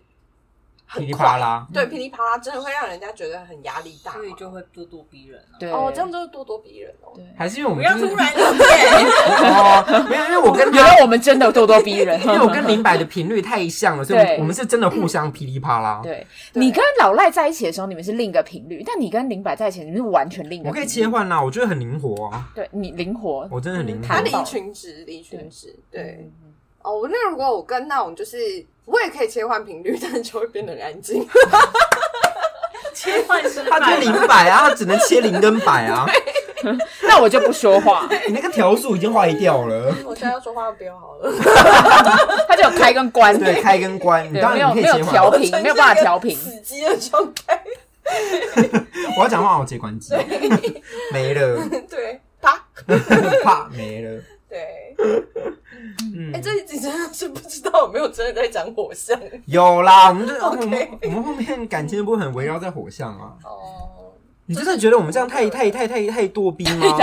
[0.96, 5.42] 噼里啪啦，对，噼里啪啦，真的会让人家觉得很压力大，所以就会咄咄逼人。
[5.60, 7.12] 对，哦，这样就是咄咄逼人哦。
[7.16, 8.46] 对，还是因为我们不要突然变
[9.52, 16.00] 哦，没有，因为我跟 原来我们真的咄咄逼人，因为我跟林柏的频率太像了，所以我们是真的互相噼里啪啦。
[16.04, 20.70] 对，你跟老赖在一起的时候，你们是另一个频率，但你跟林柏在一起，你们是完全另一个。
[20.70, 22.50] 我可以切换啦，我觉得很灵活啊。
[22.54, 24.08] 对你灵活，我真的很灵活。
[24.08, 26.32] 他离群值，离群值，对。
[26.84, 28.38] 哦，那如果我跟那种就是。
[28.86, 31.26] 我也可以切换频率， 但是就会变得很安静。
[32.94, 36.06] 切换是他就零百啊，他只能切零跟百啊。
[37.02, 38.10] 那我就不说话。
[38.28, 39.96] 你那个条数已经坏掉了。
[40.04, 41.32] 我现在要说话不要好了。
[42.46, 44.28] 他就有开跟关，对，开跟关。
[44.34, 45.00] 你当然可以切换。
[45.00, 46.36] 没有调频，没有办法调频。
[46.36, 47.64] 死机的状态。
[49.18, 50.14] 我要讲话，我直接关机。
[51.14, 51.58] 没了。
[51.90, 52.62] 对，啪，
[53.42, 54.22] 啪，没了。
[54.50, 54.94] 对。
[56.34, 59.20] 哎，这一集真的是不知道有没有真的在讲火象？
[59.46, 63.34] 有啦，我们这我们我们后面感情的部分很围绕在火象啊。
[63.44, 64.12] 哦，
[64.46, 66.98] 你真的觉得我们这样太太太太太咄逼吗？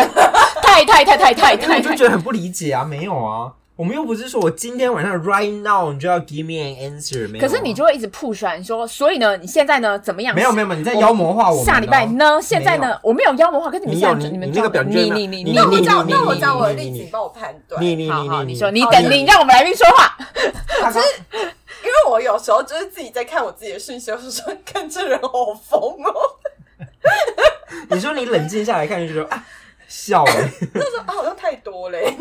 [0.63, 2.85] 太太太太太太， 我就觉得很不理解啊！
[2.85, 3.53] 没有啊。
[3.81, 7.49] 我们又不是说我今天晚上 right now 你就要 give me an answer，没有？
[7.49, 10.35] 可是你就会一直 push 你说，所以呢，你现在呢怎么样？
[10.35, 11.65] 没有没有，你在妖魔化我。
[11.65, 12.39] 下礼拜呢？
[12.43, 13.01] 现在呢？
[13.03, 17.83] 我没有妖魔化，跟你们现在你们那个表情，你你你你，那我讲那我讲我的例子，你帮我判断。
[17.83, 20.15] 你你你你你说，你等你让我们来宾说话。
[20.83, 20.99] 可是
[21.33, 26.13] 因为我有时候就是自己在看我自己的讯息，我是说看这人好疯哦。
[27.89, 29.43] 你说你冷静下来看，就觉得啊
[29.89, 32.15] 笑哎， 那时候啊好像太多嘞。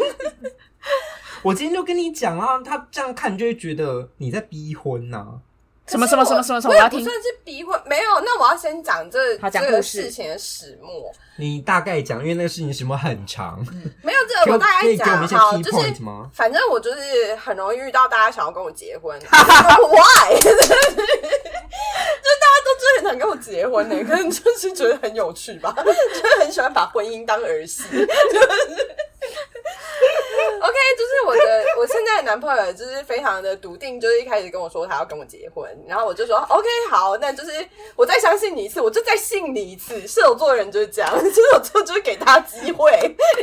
[1.42, 5.40] 我今天就跟你讲啊，他这样看就会觉得你在逼婚呐、啊。
[5.88, 6.76] 什么什么什么什么什么？
[6.76, 7.00] 我也不。
[7.00, 8.20] 算是逼婚，没有。
[8.24, 11.12] 那我要先讲这这个事情的始末。
[11.36, 13.58] 你大概讲，因为那个事情始末很长。
[14.04, 15.94] 没有这个，我大概讲好，就是
[16.32, 19.20] 反正我就是很容易遇到大家想要跟我结婚。
[19.20, 20.38] Why？
[20.40, 20.58] 就是
[22.40, 22.59] 大家
[22.98, 27.84] 很想跟我结婚呢， 可能就是觉得很有趣吧， 就是很喜欢把婚姻当儿戏。
[27.92, 28.96] 就 是
[30.62, 37.52] OK，就是我的我现在的男朋友就是非常的笃定，就是一开始跟我说他要跟我结婚，然后我就说 OK 好，那就是
[37.96, 40.08] 我再相信你一次，我就再信你一次。
[40.08, 42.92] 射手座的人就是这样，射手座就是给他机会。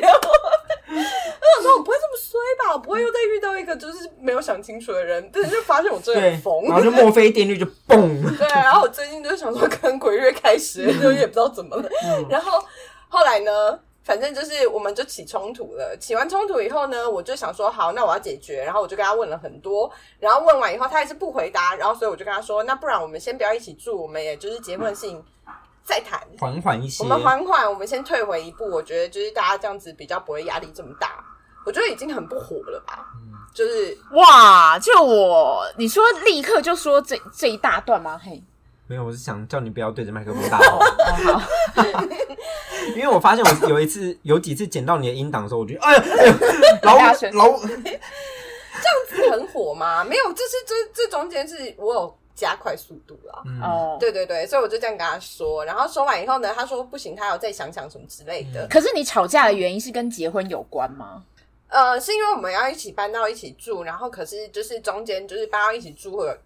[0.00, 2.72] 然后我想说，我不会这么衰吧？
[2.72, 8.38] 我不会又再遇到一个就是没有想清楚的人，但是就发现我真的很疯，然后就墨菲定律就嘣。
[8.38, 11.88] 对，然后我最近就想说，可能鬼月开始就也不知道怎么了。
[12.04, 12.64] 嗯、然后
[13.08, 13.78] 后来呢？
[14.06, 15.96] 反正就是，我们就起冲突了。
[15.98, 18.62] 起完冲突以后呢，我就想说，好，那我要解决。
[18.62, 21.74] 然后我就跟他问了很多，然后问完以后，他还是不回答。
[21.74, 25.20] 然后所以我就跟他说，那不然我们先不要一起住，我们也就是结婚信
[25.82, 27.02] 再谈，缓缓一些。
[27.02, 28.70] 我们缓缓，我们先退回一步。
[28.70, 31.24] 我觉得就是大家这样子比较不会压力这么大。
[31.64, 33.04] 我觉得已经很不火了吧？
[33.16, 38.20] 嗯、就是哇，就我你说立刻就说这这一大段吗？
[38.24, 38.40] 嘿。
[38.88, 40.80] 没有，我是想叫你不要对着麦克风大吼。
[42.94, 50.04] 因为我发现我有一次、有几次剪到你的音档的时候，我觉得哎呀，哎呀， 老老 这样子很火吗？
[50.04, 53.42] 没有，这是这这中间是我有加快速度了。
[53.60, 58.66] 哦、嗯，对对对，所以我就这样跟他说，然后说完以后呢，他说不行，他要再想想什么之类的。
[58.68, 61.24] 可是你吵架的原因是跟结婚有关吗？
[61.68, 66.36] 呃，是因为我们要一起搬到一起住，然后可是就是中间就是搬到一起住会有。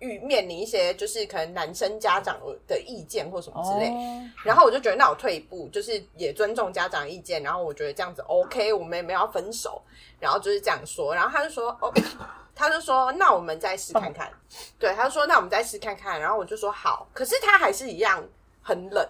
[0.00, 4.22] 遇面临一些就是可能男生家长的意见或什么之类，oh.
[4.44, 9.82] 然后我就觉得那我退一步，就是也尊重家长意见，然后我觉得这样子 OK，我们也没有要分手，
[10.20, 11.92] 然后就是这样说，然后他就说哦，
[12.54, 14.34] 他就说那我们再试看看，oh.
[14.78, 18.22] 对，他就说那我们再试看看，然后我就说好，可是他还是一样
[18.62, 19.06] 很冷，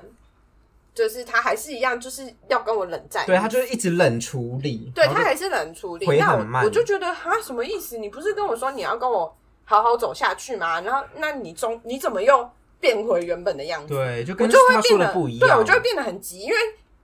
[0.95, 3.25] 就是他还是一样，就是要跟我冷战。
[3.27, 4.91] 对，他就是一直冷处理。
[4.95, 6.07] 对，他还是冷处理。
[6.19, 7.99] 那我我就觉得哈，什么意思？
[7.99, 9.37] 你不是跟我说你要跟我
[9.69, 10.81] 好好走下去吗？
[10.81, 12.51] 然后那你中你怎么又
[12.81, 13.95] 变回原本的样子？
[13.95, 15.47] 对，就跟我就会变得不一样。
[15.47, 16.57] 对，我就会变得很急，因为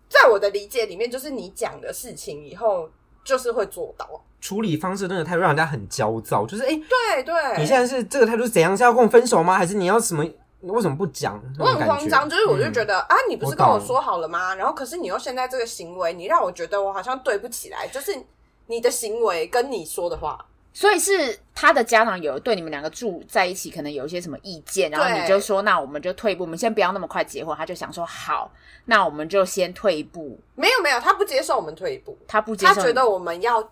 [0.09, 2.89] 在我的理解里面，就是你讲的事情以后
[3.23, 4.09] 就是会做到。
[4.41, 8.75] 处理方式真的太让人家很焦躁，就是哎，欸、对对，你现在是这个态度是怎样？
[8.77, 9.57] 是要跟我分手吗？
[9.59, 10.25] 还是你要什么？
[10.63, 11.39] 为什么不讲？
[11.59, 14.55] 我很慌张，就是我就觉得、嗯、啊，你不是跟我说好了吗？
[14.55, 18.15] 然后可是你又现在这个行为，你让我觉得我好像对不起来，就是
[18.69, 20.39] 你的行为跟你说的话，
[20.75, 27.57] 所以是他的家长有对你们两个住在一起，可能有一些什么意见，然后你就说，那我们就退一步，我们先不要那么快结婚。
[27.57, 28.51] 他就想说，好，
[28.85, 30.37] 那我们就先退一步。
[30.57, 33.63] 没有没有，他不接受我们退一步，他不接受，他觉得我们要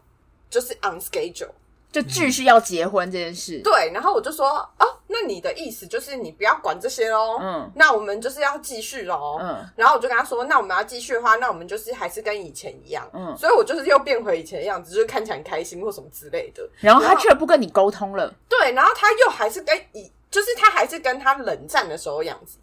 [0.49, 1.51] 就是 on schedule。
[1.93, 22.57] 就继续要结婚这件事，对，然后我就说，哦，那你的意思就是你不要管这些喽，嗯，那我们就是要继续喽，嗯，然后我就跟他说，那我们要继续的话，那我们就是还是跟以前一样，嗯，所以我就是又变回以前的样子，就是看起来很开心或什么之类的，然后他却不跟你沟通了，对，然后他又还是跟以，就是他还是跟他冷战的时候样子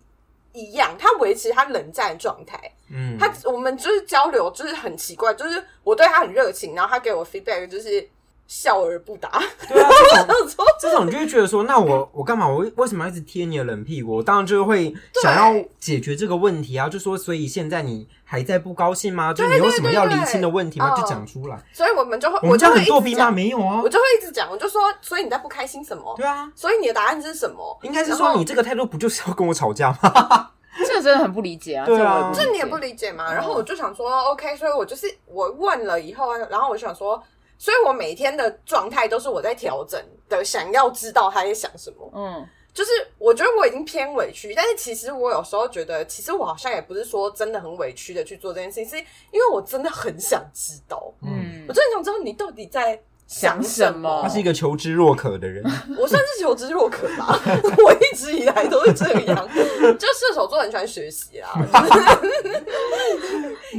[0.53, 2.59] 一样，他维持他冷战的状态，
[2.91, 8.09] 嗯，他我们就是交流就是很奇怪，就是我对他很热情，然后他给我 feedback 就是。
[8.49, 9.29] 笑而不答。
[9.69, 12.47] 对啊，这种 这种你就会觉得说，那我我干嘛？
[12.49, 14.15] 我为什么要一直贴你的冷屁股？
[14.17, 14.91] 我当然就会
[15.21, 16.89] 想要解决这个问题啊！
[16.89, 19.31] 就说，所以现在你还在不高兴吗？
[19.31, 20.95] 就你有什么要厘清的问题吗？
[20.99, 21.63] 就讲出来。
[21.71, 23.29] 所以我们就会，我就很作弊吗？
[23.29, 24.49] 没有啊，我就会一直讲。
[24.49, 26.15] 我就说，所以你在不开心什么？
[26.17, 27.79] 对啊，所以你的答案是什么？
[27.83, 30.49] 应该是说，你这个态度不就是要跟我吵架吗？
[30.87, 31.85] 这个真的很不理解啊！
[31.85, 33.31] 对啊，这你也不理解吗？
[33.31, 37.21] 然后我就想说，OK，所以我就是我问了以后，然后我就想说。
[37.59, 42.09] 所以我每天的状态都是我在调整的，想要知道他在想什么。
[42.15, 51.13] 嗯，就是我觉得我已经偏委屈，但是其实我有时候觉得，其实我好像也不是说真的很委屈的去做这件事情，是因为我真的很想知道。
[51.21, 52.99] 嗯，我真的想知道你到底在
[53.29, 54.21] 想什么。
[54.23, 55.63] 他是一个求知若渴的人，
[55.97, 57.39] 我算是求知若渴吧。
[57.85, 59.47] 我一直以来都是这样，
[59.97, 61.53] 就射手座很喜欢学习啊，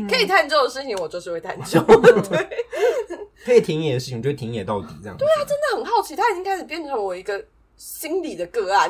[0.08, 1.80] 可以探究的事情，我就是会探究。
[1.82, 2.48] 对。
[3.44, 5.16] 可以田野的事情，就田野到底这样。
[5.16, 7.42] 对啊，真的很好奇，他已经开始变成我一个
[7.76, 8.88] 心理的个案，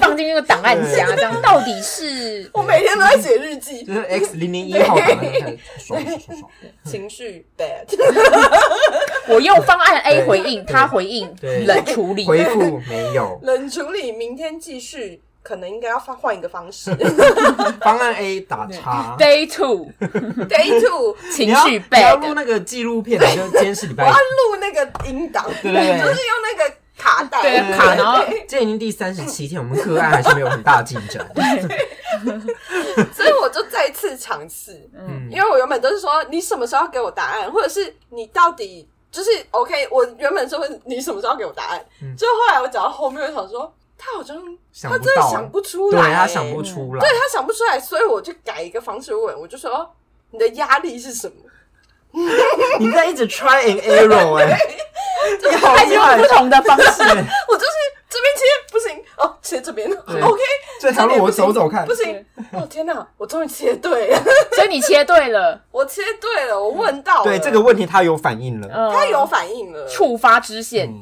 [0.00, 2.50] 放进那个档案夹，这样到底是？
[2.52, 5.02] 我每天都在写日记，就是 X 零零一号的
[6.84, 7.86] 情绪 bad。
[9.28, 11.34] 我用方案 A 回应，他回应
[11.66, 15.22] 冷处理，回复没有冷处理，明天继续。
[15.42, 16.94] 可能应该要换换一个方式。
[17.80, 21.96] 方案 A 打叉，Day Two，Day Two 情绪 bad。
[21.96, 24.04] 你要录那个纪录片，就今天是礼拜。
[24.04, 26.70] 我要录那个音档，对对对，就是用那个
[27.00, 27.94] 卡带，对卡。
[27.94, 31.26] 然后这已经第三十七天，我们个案还是没有很大的进展。
[33.14, 39.88] 所以我就再次尝试，嗯，因为我原本都是说你什么时候要给我答案，或者是你到底就是 OK。
[39.90, 41.84] 我原本说你什么时候要给我答案，
[42.16, 43.72] 最后后来我讲到后面，我想说。
[44.02, 44.34] 他好像
[44.82, 49.94] 他真的想不出来，对，他想不出来，对，他想不出来，所以我就改一个方式问，我就说
[50.30, 51.34] 你的压力是什么？
[52.80, 54.74] 你在一直 try and error 哎， 你
[55.60, 57.02] 好厉害，不同的方式，
[57.48, 57.76] 我就是
[58.08, 58.42] 这边切
[58.72, 60.40] 不行哦，切这边，OK，
[60.80, 64.22] 这条路我走走看，不行，哦天哪，我终于切对了，
[64.54, 70.92] 所以你切对了，我切对了，我问到了，对这个问题他有反应了，他有反应了，触发支线，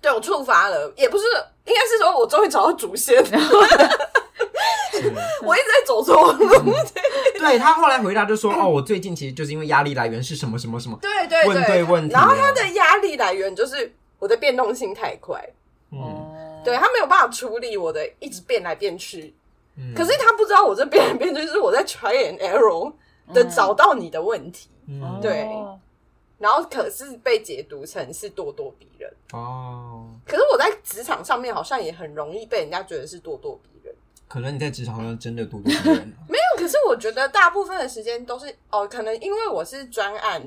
[0.00, 1.24] 对我触发了，也不是。
[1.66, 3.16] 应该是说，我终于找到主线。
[3.22, 3.40] 了。
[5.44, 6.48] 我一直在走错路。
[7.38, 12.12] 对，他后来回答就说：“哦，我最近其实就是因为压力来源是什么什么什么。”对对对，问对问题。
[12.12, 15.44] 然后他的压力来源就是我的变动性太快。
[15.90, 19.34] 嗯，对，他没有办法处理我的一直变来变去。
[19.76, 22.92] 嗯，可是他不知道我这变来变去是我在 try and error
[23.32, 24.68] 的找到你的问题。
[24.88, 25.48] 嗯，对。
[26.36, 30.10] 然后可是被解读成是咄咄逼人哦。
[30.26, 33.73] 可是我在职场上面好像也很容易被人家觉得是咄咄逼人。
[34.28, 36.12] 可能你在职场上真的咄咄逼人？
[36.28, 40.42] 没有，可是我觉得大部分的时间都是哦，可能因为我是专案，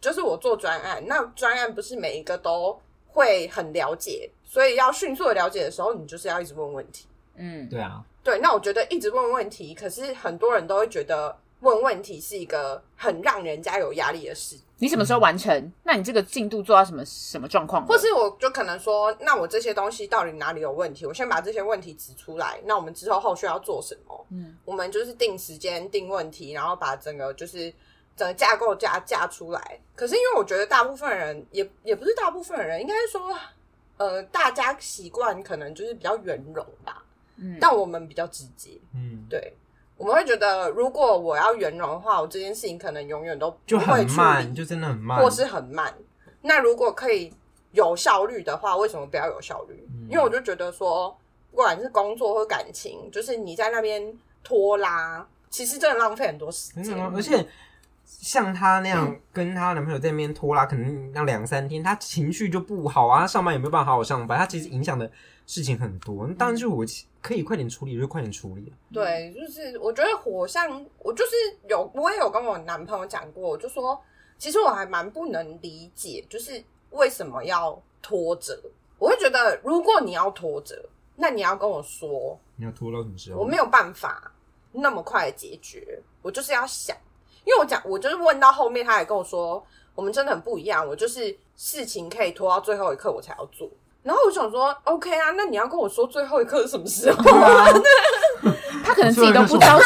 [0.00, 7.06] 就是我做专案，那专案不是每一个都会很了解，所以要迅速的了解的时候，你就是要一直问问题。
[7.36, 8.38] 嗯，对啊，对。
[8.40, 14.56] 那我觉得一直问问题，可是很多人都会觉得问问题是一个很让人家有压力的事。
[14.80, 15.52] 你什么时候完成？
[15.56, 17.84] 嗯、那你这个进度做到什么什么状况？
[17.84, 21.04] 或是我就可能说，那我这些东西到底哪里有问题？
[21.04, 22.60] 我先把这些问题指出来。
[22.64, 24.26] 那我们之后后续要做什么？
[24.30, 27.72] 嗯，我们就是定时间、定问题，然后把整个就是
[28.16, 29.80] 整个架构架架出来。
[29.96, 33.36] 可是因为我觉得大部分人也也不是大部分人，应该是说，
[33.96, 37.04] 呃，大家习惯可能就是比较圆融吧。
[37.40, 39.52] 嗯，但我们比较直接，嗯，对，
[39.98, 45.92] 我们会觉得如果我要圆融的话，我这件事情可能永远都不就会很慢，就真的很慢，或是很慢。
[46.40, 47.30] 那如果可以
[47.72, 49.86] 有效率的话，为什么不要有效率？
[49.90, 51.14] 嗯、因为我就觉得说，
[51.50, 57.46] 不管是工作或感情，就是你在那边拖拉，其实真的浪费很多时间，而且。
[58.10, 65.08] 像她那样跟她男朋友在那边拖拉，可能那两三天，她情绪就不好啊，上班也没有办法好好上班，她其实影响的
[65.46, 66.26] 事情很多。
[66.38, 66.86] 当然，就我
[67.20, 68.72] 可以快点处理，就快点处理。
[68.92, 71.32] 对，就是我觉得火象，我就是
[71.68, 74.00] 有，我也有跟我男朋友讲过，我就说，
[74.38, 78.58] 其实我还蛮不能理解，就是为什么要拖着。
[78.98, 83.40] 我会觉得，如果你要拖着，那你要跟我说，你要拖到什么时候？
[83.40, 84.32] 我没有办法
[84.72, 86.96] 那么快的解决，我就是要想。
[87.44, 89.64] 因为我讲，我就是问到后面，他也跟我说，
[89.94, 90.86] 我们真的很不一样。
[90.86, 93.70] 我就是事情可以拖到最后一刻我才要做。
[94.08, 97.30] 然后我想说，OK 啊，那你要跟我说最后一刻是什么时候？
[97.38, 97.66] 啊、
[98.82, 99.78] 他可能自己都不知道。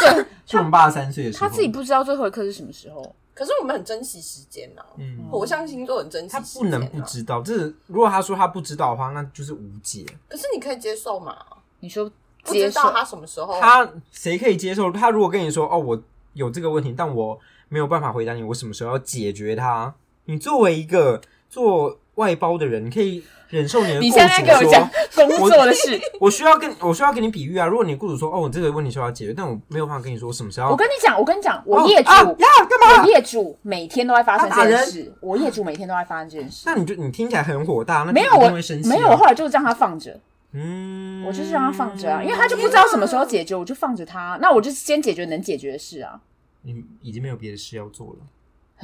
[0.45, 3.13] 是我们爸三岁的时候，他自己不知道最后一刻是什么时候。
[3.33, 4.95] 可是我们很珍惜时间呐、啊。
[4.97, 6.71] 嗯，火象星座很珍惜时间、啊。
[6.71, 7.41] 他不能不知道。
[7.41, 10.05] 这如果他说他不知道的话，那就是无解。
[10.29, 11.35] 可是你可以接受嘛？
[11.81, 12.09] 你说
[12.45, 13.59] 不知道他什么时候？
[13.59, 14.89] 他谁可以接受？
[14.89, 16.01] 他如果跟你说，哦，我
[16.31, 17.37] 有这个问题，但我。
[17.69, 19.91] 没有办法回答你，我什么时候要解决它？
[20.25, 21.19] 你作为一个
[21.49, 27.65] 做外包的人，你可以忍受你的雇主说，你现在给我讲工作的事我， 我需要跟我需要跟你比喻啊。
[27.65, 30.69] 如果你雇主说，哦，我这个问题需要解决，但我没有办法跟你说我什么时候。
[30.69, 33.03] 我跟你讲，我跟你讲，我业主、哦啊、呀干嘛？
[33.03, 36.63] 我业主每天都在发生这件事，我业主每天都在发生这件事。
[36.65, 38.49] 那你就你听起来很火大，那没有我
[38.85, 40.19] 没有，我后来就是让他放着。
[40.55, 44.37] 嗯，我就是让他放着啊，因为他就不知道什么时候解决，我就放着他。
[44.39, 46.19] 那我就先解决能解决的事啊。
[46.61, 48.19] 你已经没有别的事要做了，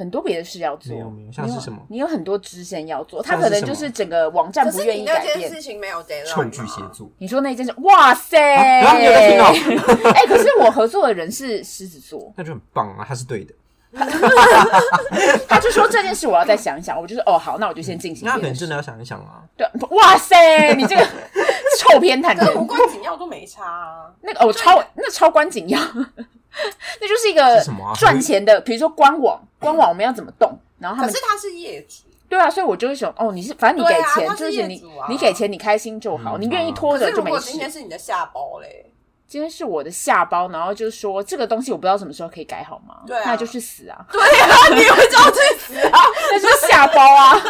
[0.00, 1.78] 很多别的事要做，没有没有，像是什么？
[1.88, 5.34] 你有，你有很多支线要做，他可能就是整个网站不愿意改变。
[5.36, 8.38] 那件事情没有 deadline 臭巨蟹座，你说那件事，哇塞！
[8.56, 13.54] 哎、啊欸，可是我合作的人是狮子座，那就很棒啊，他是对的。
[15.48, 18.28] 他就说这件事我要再想一想，我就是哦好，那我就先进行、嗯。
[18.28, 19.42] 那可能真的要想一想啊。
[19.56, 21.04] 对，哇塞，你这个
[21.78, 24.06] 臭偏袒人，无关紧要都没差啊。
[24.22, 25.80] 那个哦，超那超关紧要。
[27.00, 27.62] 那就是一个
[27.94, 30.58] 赚钱的，比如说官网，官网我们要怎么动？
[30.78, 37.50] 然后他们可是他是业主，对啊，所以我就会想，哦，你是反正你给钱，啊、就是你你给钱，你开心就好，嗯、你愿意拖着就没事。
[37.50, 38.89] 今天是你的下包嘞，
[39.30, 42.96] 今天是我的下包，然后就是说这个东西我不知道什么时候可以改好吗？
[43.06, 44.04] 对、啊，那就去死啊！
[44.10, 46.00] 对啊，你会知道去死啊？
[46.32, 47.40] 那就是 下包啊！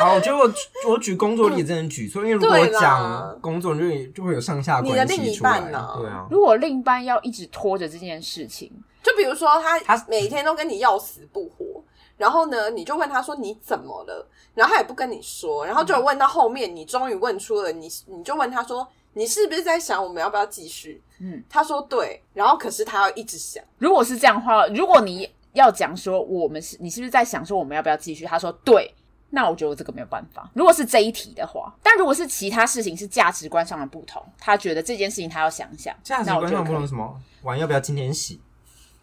[0.00, 0.52] 好，我觉得我
[0.88, 5.04] 我举工作例真的举错，因为如果讲工作，就就会有上下关系出来。
[5.04, 5.94] 你的另一半呢？
[6.00, 11.84] 对啊，如果另一半要一直拖着这件事情，就比如说他他每天都跟你要死不活，
[12.16, 21.00] 然后呢，你就问他说你怎么了，然后他也不跟你说，然后就问到后面，你终于问出了你，你就问他说你是不是在想我们要不要继续？
[21.20, 23.62] 嗯，他说对，然后可是他要一直想。
[23.78, 28.24] 如果是这样的话，如果你要讲说我们是，你是不是在想说我们要不要继续？
[28.24, 28.94] 他说对。
[29.30, 30.50] 那我觉得我这个没有办法。
[30.54, 35.94] 如果是这一题的话，但如果是其他事情，是价值观上的不同，他觉得这件事情他要想想。
[36.02, 37.20] 价值观上不同什么？
[37.42, 38.40] 碗要不要今天洗？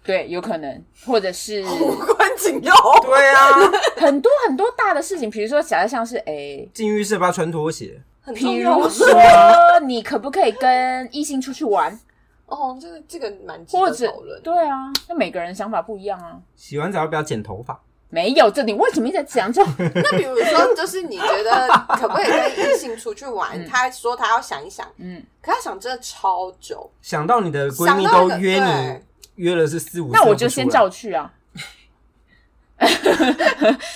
[0.04, 2.74] 对，有可能，或者是无关紧要。
[3.04, 3.52] 对啊，
[4.02, 8.02] 很多很多大的事情，比如说假设像是诶，进浴室不要穿拖鞋。
[8.34, 9.08] 比如说，
[9.86, 12.00] 你可不可以跟异性出去玩？
[12.48, 14.42] 哦，这个这个蛮值得讨论。
[14.42, 16.40] 对啊，那每个人想法不一样啊。
[16.56, 17.80] 洗完澡要不要剪头发？
[18.10, 19.74] 没有，这你为什么一直在讲这种？
[19.96, 23.60] 那比如说，就是你觉得可不可以跟异性出去玩？
[23.60, 29.00] 嗯、他说他要想一想，嗯，可他想真的超久，想到你的闺蜜都约你
[29.36, 31.34] 约了是四五，那我就先叫去啊。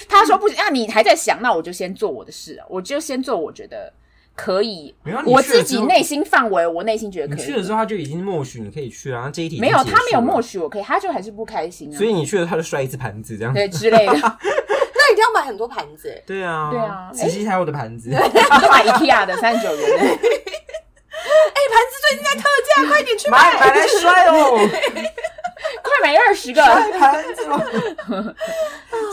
[0.09, 3.93] 他说不行，那你还在想，那我就先做我的事啊，我就先做我觉得。
[4.39, 7.37] 可以，我自己内心范围，我内心觉得可以。
[7.37, 11.97] 你去的时候他就已经默许你可以去了，然后这一题没有，他没有默许我可以，他就还是不开心啊。
[11.97, 14.13] 所以你去了，他就摔一次盘子这样，对之类的。
[14.13, 19.89] 那一定要买很多盘子，对啊，对啊，慈禧太后的盘子，买 IKEA 的三十九元。
[19.99, 24.57] 哎，盘子最近在特价，快点去买，买来摔哦！
[25.83, 28.35] 快买二十个盘子哦！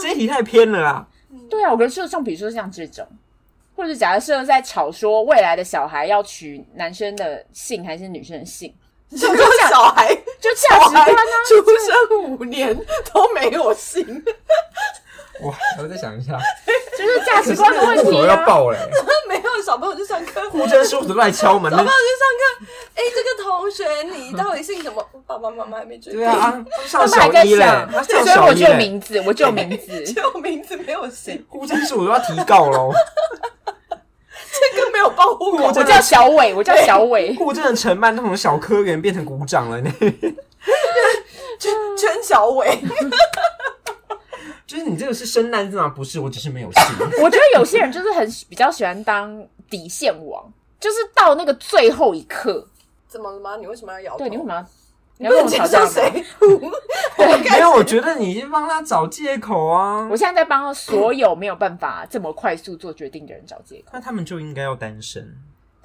[0.01, 1.05] 这一题太偏了啦。
[1.49, 3.05] 对啊，我觉得就像比如说像这种。
[3.77, 8.73] 或者假设在吵说未来的小孩要取男生的姓还是女生的姓，
[9.15, 11.15] 这个小孩就价值观啊，
[11.47, 12.75] 出生五年
[13.13, 14.03] 都没有姓。
[15.41, 16.39] 哇，我再想一下，
[16.97, 18.19] 就是价值观的问题啊！
[18.21, 18.77] 我要爆了，
[19.29, 22.71] 没有小朋友去上课，户政事务所都来敲门，小朋友去上课。
[22.95, 25.07] 哎，这个同学你到底姓什么？
[25.27, 26.19] 爸爸妈妈还没决定。
[26.19, 31.45] 对啊，上小一了，所以我就名字，我就名字， 就名字没有姓。
[31.49, 32.91] 户政事务所都要提告喽。
[34.59, 35.65] 这个没有报户口。
[35.67, 37.35] 我叫小伟，我叫小伟。
[37.35, 39.91] 户政的承办从小科员变成股长了呢，
[41.59, 42.79] 圈圈小伟。
[44.67, 45.87] 就是你这个是生难字吗？
[45.87, 46.83] 不是，我只是没有信。
[47.23, 52.67] 我觉得有些人就是很比较喜欢当底线王，就是到那个最后一刻。
[53.07, 53.55] 怎么了吗？
[53.55, 54.17] 你为什么要摇头？
[54.19, 54.67] 对，你为什么要？
[55.19, 56.23] 你要跟我吵架谁？
[57.17, 60.07] 没有，我觉得你已经帮他找借口啊！
[60.11, 63.85] 我现在在帮所有没有办法这么快速做决定的人找借口。
[63.93, 65.35] 那他们就应该要单身。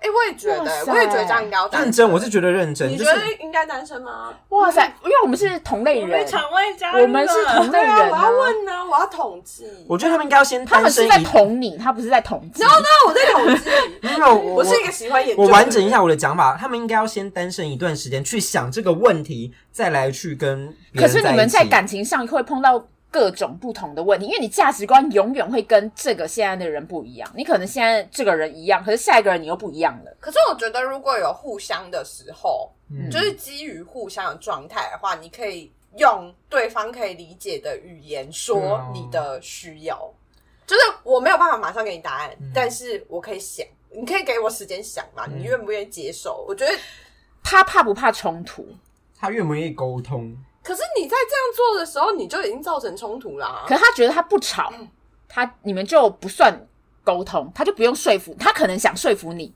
[0.03, 2.11] 哎，我也觉得，我也觉得这样应该要认真。
[2.11, 2.91] 我是觉得认真。
[2.91, 4.31] 你觉得应该单身吗？
[4.49, 8.11] 哇塞，因为我们是同类人，场外加我们是同类人。
[8.11, 9.65] 我要问呢，我要统计。
[9.89, 10.77] 我觉得他们应该要先单身。
[10.77, 12.63] 他们是在捅你，他不是在统计。
[12.63, 13.71] No No，我在统计。
[14.03, 15.43] 没有，我是一个喜欢研究。
[15.43, 20.75] 我完整一下我的讲法，他们应该要先单身一段时间，去想这个问题，再来去跟。
[20.97, 22.85] 可是你们在感情上会碰到。
[23.13, 27.31] 各种不同的问题，因为你价值观永远会跟这个现在的人不一样。
[27.37, 30.17] 你可能现在这个人一样，可是下一个人你又不一样了。
[30.19, 39.97] 可是我觉得，如果有互相的时候，嗯、就是基于互相的状态的话，你可以用对方可以理解的语言说你的需要。
[39.97, 40.17] 嗯、
[40.67, 45.27] 就是我没有办法马上给你答案，嗯、但是我可以想，你可以给我时间想嘛？
[45.27, 46.45] 你愿不愿意接受？
[46.49, 46.73] 我觉得
[47.43, 48.67] 他怕不怕冲突？
[49.19, 50.35] 他愿不愿意沟通？
[50.63, 53.65] 可是你在这样做的时候，你就已经造成冲突啦、啊。
[53.67, 54.73] 可是他觉得他不吵，
[55.29, 56.69] 他你们就不算
[57.03, 58.35] 沟通，他就不用说服。
[58.39, 59.53] 他可能想说服你，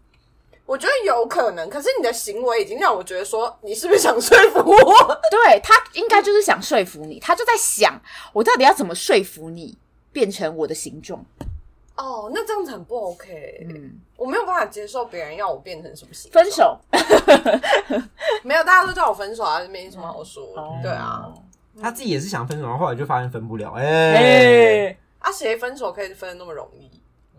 [0.66, 1.70] 我觉得有可能。
[1.70, 5.20] 可是你的行为已经让我觉得说，你是不是想说服我？
[5.30, 8.00] 对，他应该就是想说服你，他就在想，
[8.32, 9.78] 我到底要怎么说服你
[10.12, 11.24] 变成我的形状。
[11.96, 13.66] 哦，那这样子很不 OK。
[13.68, 16.30] 嗯，我没有办法接受别人要我变成什么形。
[16.30, 16.78] 分手？
[18.44, 20.54] 没有，大家都叫我分手啊，没什么好说。
[20.56, 21.32] 嗯、对啊，
[21.80, 23.72] 他自己也是想分手，然后后来就发现分不了。
[23.72, 24.14] 哎、欸，
[24.88, 26.90] 欸、啊，谁分手可以分的那么容易？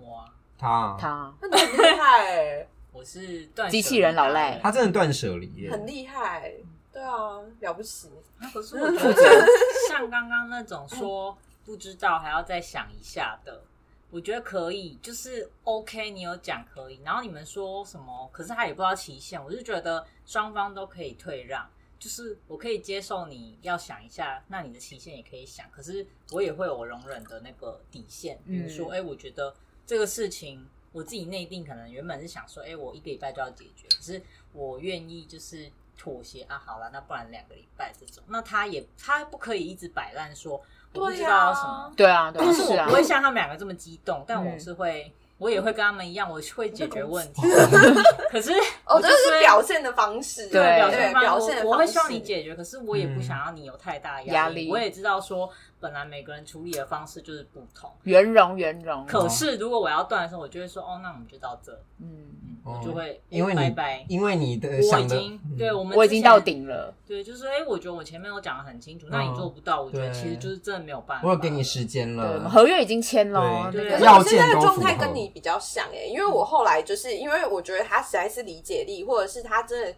[0.02, 0.26] 哇，
[0.58, 2.68] 他他，那很厉害。
[2.92, 6.52] 我是断机器人老赖，他真的断舍离，很厉害。
[6.92, 8.10] 对啊，了不起。
[8.40, 9.46] 那可是我觉得
[9.88, 13.62] 像刚刚那种说不知道还要再想一下的。
[14.10, 18.30] 我觉得可以，就是 OK，你有讲可以，然后你们说什么？
[18.32, 29.54] 可是他也不知道期限，我就觉得双方都可以退让，就是我可以接受你要想一下，那你的期限也可以想，可是我也会有容忍的那个底线，比如说，哎、嗯，我觉得
[29.86, 34.22] 这个事情我自己内定，可能原本是想说，哎，我一个礼拜就要解决，可是
[34.54, 40.64] 我愿意就是妥协啊，好了，那不然两个礼拜这种，那他也他不可以一直摆烂说。
[41.00, 47.42] 我不知道什么，对啊，对啊，但是我不会像他们两个这么激动，但我是会，我也会跟他们一样，我会解决问题。
[48.32, 48.52] 可是，
[48.86, 54.70] 哦，这是表现的方式，对，表现方式，我会希望你解决，可是我也不想要你有太大压力。
[54.70, 59.06] 我也知道说，本来每个人处理的方式就是不同，圆融圆融。
[59.06, 62.28] 可是如果我要断的时候，我就会说，哦，那我们就到这，嗯。
[62.68, 66.94] 我就会因为拜拜，因为你的我已经对我们我已经到顶了。
[67.08, 71.26] 对，就是哎，我觉得我前面我讲的很清楚，那你做不到，我觉得其实就是真的没有办法。
[71.26, 73.72] 我有给你时间了，合约已经签了。
[73.72, 79.96] 对，可是我现在的状态跟你比较像哎，因为我后来就是因为我觉得他实在是理解力，或者是他真的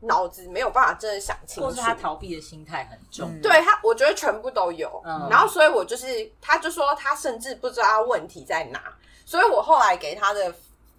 [0.00, 3.40] 脑子没有办法真的想清楚，或是他逃避的心态很重。
[3.40, 5.02] 对他，我觉得全部都有。
[5.30, 8.80] 然后所以我就是，他就说他甚至不知道问题在哪，
[9.24, 10.54] 所以我后来给他的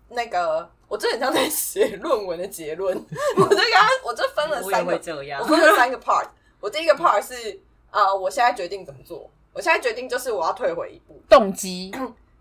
[0.10, 0.70] 那个。
[0.90, 2.96] 我这很像在写论文的结论。
[3.36, 3.64] 我这个，
[4.06, 4.94] 我这分了三个，
[5.42, 6.26] 我分了三个 part。
[6.62, 7.60] 我第一个 part 是，
[7.92, 9.30] 呃，我现在决定怎么做。
[9.52, 11.22] 我现在决定就是我要退回一步。
[11.28, 11.92] 动机，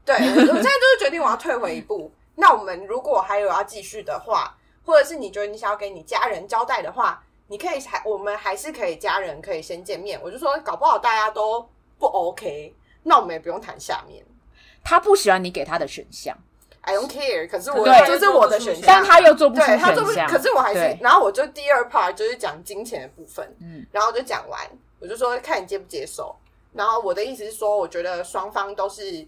[0.05, 2.13] 对，我现在就是决定我要退回一步。
[2.37, 10.19] 那我们如果还有要继续的话，或者是你觉得你想要给你家人交代的话，你可以还，我们还是可以家人可以先见面。
[10.23, 11.69] 我就说，搞不好大家都
[11.99, 14.25] 不 OK，那我们也不用谈下面。
[14.83, 16.35] 他不喜欢你给他的选项。
[16.83, 24.61] I don't care，可是我这对是我的选项，但他又做不出选项，他做不，可是我还是，然后我就第二 part 就是讲金钱的部分，嗯，然后就讲完，
[25.01, 26.37] 我就说看你接不接受，
[26.73, 29.27] 然后我的意思是说，我觉得双方都是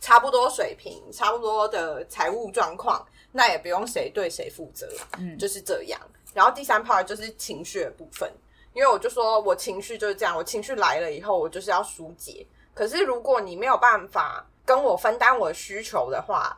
[0.00, 6.00] 差不多水平，差不多的财务状况，那也不用谁对谁负责，嗯，就是这样。
[6.34, 8.30] 然后第三 part 就是情绪的部分，
[8.72, 12.46] 因为我就说我情绪就是这样，我情绪来了以后，我就是要疏解。
[12.74, 14.46] 可是如果你没有办法。
[14.62, 16.56] 跟我分担我的需求的话，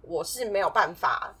[0.00, 1.34] 我是没有办法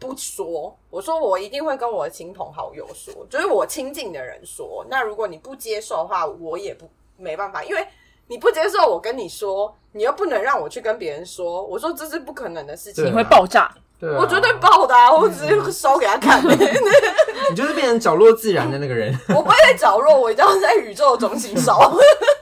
[0.00, 0.76] 不说。
[0.90, 4.84] 我说我一定会跟我的亲朋好友说，就是我亲近的人说。
[4.90, 7.86] 那如果你不接受的话，我也不没办法，因为
[8.32, 11.62] 你不接受我跟你说，你又不能让我去跟别人说。
[11.66, 13.70] 我说这是不可能的事情，你会爆炸，
[14.00, 15.12] 我绝对爆的啊！
[15.12, 16.42] 我只是烧给他看。
[16.48, 19.14] 你就是变成角落自然的那个人。
[19.28, 21.78] 我不会在角落，我一定要在宇宙的中心烧。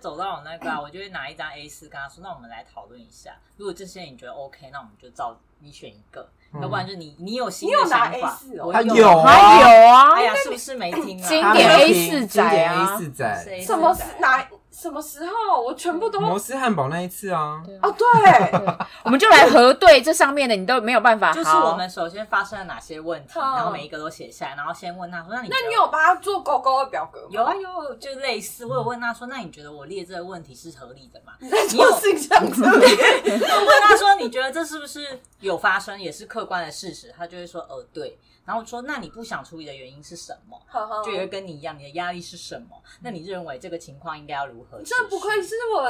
[0.00, 6.28] 走到我那个、啊，我就会拿一张 A 四跟他说：“那我们来讨论一下，如果这些你觉得 OK，那我们就照你选一个。”
[6.60, 11.28] 要不然就你，你有新的想法，我有，有啊，哎呀，是不是没听啊？
[11.28, 14.48] 经典 A 四仔啊，A 四仔，什么是哪
[14.80, 15.60] 什么时候？
[15.60, 17.62] 我全部都摩斯汉堡那一次啊。
[17.82, 18.06] 哦，对，
[19.04, 21.32] 我们就来核对这上面的，你都没有办法。
[21.32, 32.78] 就是我们首先发生了哪些问题，然后每一个都写下来，然后先问他说：“那你那你有帮他做勾勾的表格吗？”有啊有，就类似我有问他说：“那你觉得我列这个问题是合理的吗？”你在做形象测验？
[33.40, 38.18] 我问他说：“你觉得这是不是有发生，也是客观的事实？”他就会说：“呃，对。”
[38.50, 40.60] 然后说：“那你不想处理的原因是什么？”
[41.06, 42.76] 就也会跟你一样，你的压力是什么？
[43.00, 44.82] 那你认为这个情况应该要如何？
[44.84, 45.88] 这不愧是我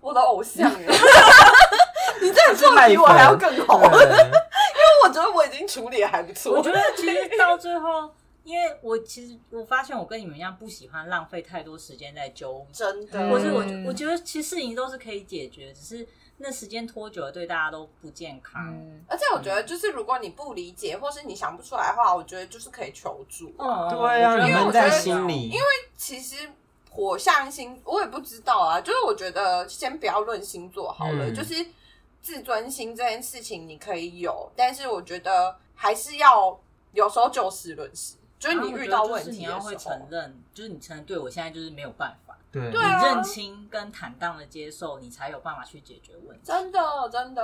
[0.00, 0.86] 我的偶像耶！
[2.22, 4.06] 你这样做比我还要更好， 因为
[5.04, 6.56] 我觉得我已经处理的还不错。
[6.56, 8.08] 我觉得其实 到最后，
[8.44, 13.28] 因为我其实我发现我跟你们一样，不喜欢浪费太多时间在纠，真的。
[13.28, 16.06] 或是我我觉得其实事情都是可以解决，只是。
[16.42, 18.60] 那时间拖久了，对大家都不健康。
[18.68, 23.54] 嗯，而且我觉得，就是如果你不理解，或是你想不出来的话，我觉得就是可以求助。
[23.58, 25.66] 嗯，对啊，因为我觉得心里，因为
[25.96, 26.50] 其实
[26.90, 28.80] 火象星，我也不知道啊。
[28.80, 31.28] 就是我觉得，先不要论星座好了。
[31.28, 31.54] 嗯，就是
[32.20, 36.58] 自尊心这件事情，你可以有，但是我觉得还是要
[36.92, 38.16] 有时候就事论事。
[38.38, 42.31] 就是你遇到问题，你要会承认，就是你承认，对我现在就是没有办法。
[42.52, 46.42] 对，你认清跟坦荡的接受，你才有办法去解决问题。
[46.44, 46.78] 真的，
[47.10, 47.42] 真的，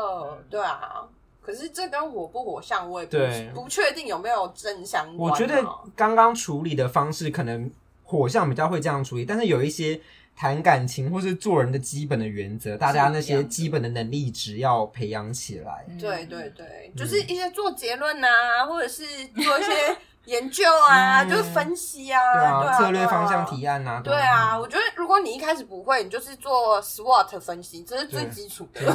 [0.50, 1.08] 对啊。
[1.40, 5.30] 可是这跟火不火象，我也不不确定有没有正相关。
[5.30, 5.64] 我觉得
[5.96, 7.70] 刚刚处理的方式，可能
[8.04, 9.98] 火象比较会这样处理，但是有一些
[10.36, 15.86] 谈感情或是做人的基本的原则，大家那些基本的能力值要培养起来。
[15.98, 19.96] 对对对，就是一些做结论啊，或者是做一些。
[20.28, 24.58] 研究啊，就是分析啊，对啊，策略方向提案啊，对啊。
[24.58, 28.80] 我觉得如果你一开始不会，你就是做 SWOT 分析，这是最基础的。
[28.80, 28.94] 听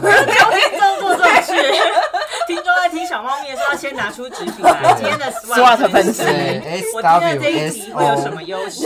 [0.80, 1.54] 众做这种事，
[2.46, 4.94] 听众在听小猫咪的时候，要先拿出纸笔来。
[4.96, 6.22] 今天的 SWOT 分析，
[6.94, 8.86] 我听了这一集会有什么优势？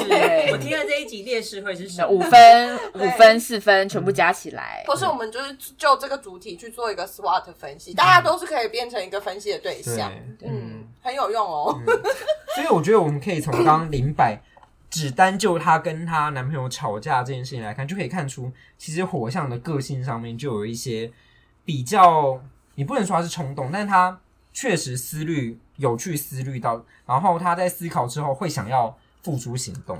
[0.51, 2.07] 我听了这一集劣势会是什么？
[2.07, 10.09] 五分、五分、四分全部加起来，或是我们就是就这个主题去做一个 SWOT 分析，大家都是可以变成一个分析的对象，
[10.41, 11.77] 嗯，很有用哦。
[12.55, 14.37] 所以我觉得我们可以从刚刚林柏
[14.89, 21.11] 只单就她跟她男朋友吵架这件事情来看，就可以看出，其实火象的个性上面就有一些
[21.65, 22.41] 比较，
[22.75, 24.19] 你不能说他是冲动，但是他
[24.53, 29.99] 确实思虑有去思虑到，然后他在思考之后会想要付诸行动，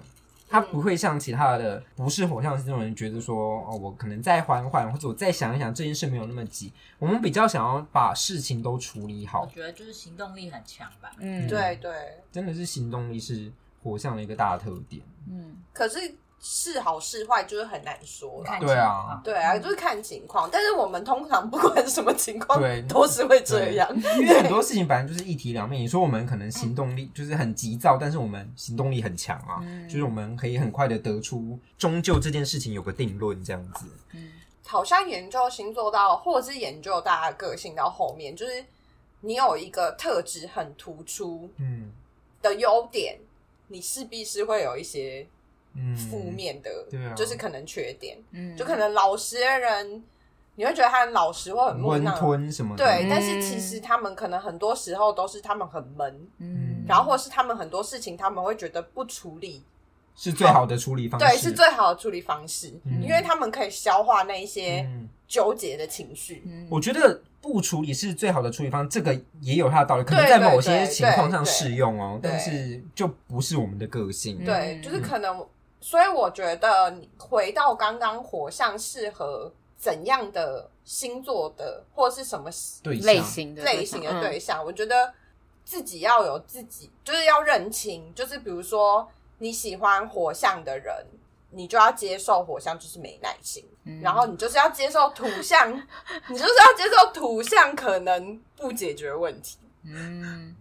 [0.50, 6.72] 他不会像其他的不是火象星座的人觉得说，哦，我可能再缓缓，或者我再想一想，这件事没有那么急。
[7.00, 9.42] 我们比较想要把事情都处理好。
[9.42, 11.12] 我觉得就是行动力很强吧。
[11.20, 11.92] 嗯，对对，
[12.32, 13.52] 真的是行动力是
[13.84, 15.02] 火象的一个大特点。
[15.30, 16.00] 嗯，可是
[16.40, 18.44] 是好是坏就是很难说。
[18.60, 20.50] 对啊，对啊，就是看情况。
[20.52, 23.90] 但是我们通常不管什么情况，对，都是会这样。
[24.20, 25.82] 因为很多事情本来就是一体两面。
[25.82, 33.86] 你说我们可能行动力就是很急躁，但是我们行动力很强啊，就是我们可以很快的得出，终究这件事情有个定论这样子。
[34.14, 34.32] 嗯。
[34.70, 38.66] 好像研究星座到，或者是研究大家个性到后面，就是
[39.22, 41.90] 你有一个特质很突出，嗯，
[42.42, 43.18] 的优点，
[43.70, 45.26] 你势必是会有一些
[45.96, 50.04] 负面的，对啊，就是可能缺点，嗯，就可能老实的人，
[50.56, 59.64] 你会觉得他很老实或很温吞什么的，对，但是其实他们可能很多时候都是他们很闷，嗯，然后或是他们很多事情他们会觉得不处理。
[60.20, 64.84] 是最好的处理方式，对，是最好的处理方式，嗯、因为他们可以消化那一些
[65.28, 66.42] 纠结的情绪。
[66.48, 74.44] 嗯、我觉得不处理是最好的处理方式，这个也有它的道理，可能在某些情况上适用哦，但是就不是我们的个性。
[74.44, 75.38] 对，就是可能，
[75.80, 82.50] 所以我觉得回到刚刚火象适合怎样的星座的，或是什么
[83.04, 85.14] 类型的类型的对象，我觉得
[85.64, 89.08] 自己要有自己，就是要认清，就是比如说。
[89.40, 91.06] 你喜欢火象的人，
[91.52, 95.72] 你就要接受火象就是没耐心，嗯、然后你就是要接受土象，
[96.28, 99.60] 你就是要接受土象可能不解决问题。
[99.84, 100.56] 嗯，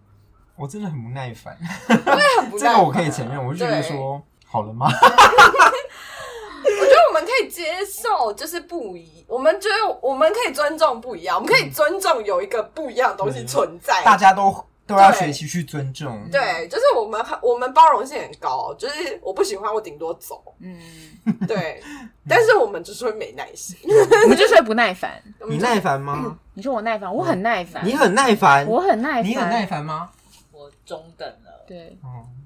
[0.57, 1.57] 我真的很不耐烦，
[1.89, 2.75] 我也很不耐烦。
[2.75, 4.87] 这个我可以承认，我就觉得说对好了吗？
[4.91, 14.65] 我觉得我们可以接受，就是不一，我们觉得我们可以尊重不一样，我们可以尊重有一个不一样的东西存在，大家都。
[14.87, 20.79] 都要学习去尊重，对，就是我们很我们包容性很高，就是我不喜欢，我顶多走，嗯，
[21.49, 21.83] 对，
[22.29, 23.77] 但是我们就是会没耐心，
[24.23, 25.21] 我们就是会不耐烦。
[25.51, 26.39] 你耐烦吗？
[26.55, 27.85] 你说我耐烦，我很耐烦。
[27.85, 29.25] 你很耐烦，我很耐烦。
[29.25, 30.09] 你很耐烦吗？
[30.53, 31.99] 我中等了，对，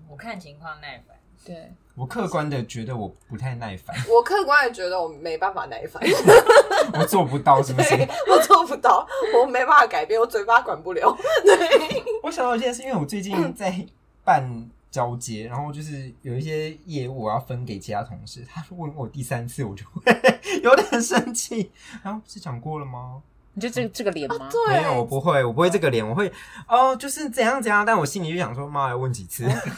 [0.09, 1.15] 我看情况耐烦，
[1.45, 1.71] 对，
[2.01, 6.03] 我客观的觉得我不太耐烦，我客观的觉得我没办法耐烦，
[6.99, 7.95] 我做不到，是不是？
[8.27, 9.07] 我做不到，
[9.39, 11.15] 我没办法改变，我嘴巴管不了。
[11.45, 13.87] 对，我想到一件事，因为我最近在
[14.25, 20.01] 办交接，然后就是有一些业务我要分给其他同事，他问我第三次，我就会
[20.65, 21.71] 有点生气。
[22.03, 23.21] 然后是讲过了吗？
[23.61, 24.49] 你就这个这个脸吗？
[24.69, 26.33] 没有，我不会，我不会这个脸，我会
[26.67, 29.45] 哦，就是怎样怎样，但我心里就想说，妈要问几次？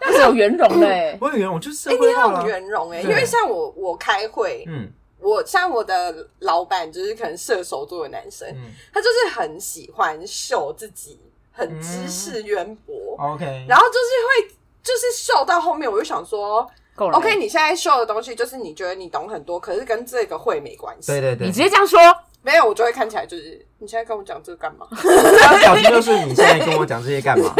[0.00, 11.20] 那是有圆融的， 我有圆融，就是哎、欸，你很圆融哎，因为像我，我开会，嗯，我像我的老板就是可能射手座的男生，嗯，他就是很喜欢秀自己，
[11.52, 16.68] 很知识渊博，嗯，OK，然后就是会就是秀到后面，我就想说。
[16.96, 21.10] OK，你现在秀的东西就是你觉得你懂很多，可是跟这个会没关系。
[21.10, 21.98] 对对对，你直接这样说，
[22.44, 24.86] 没有，我就会看起来就是你现在跟我讲这个干嘛？
[24.92, 27.52] 他的表情就是你现在跟我讲这些干嘛？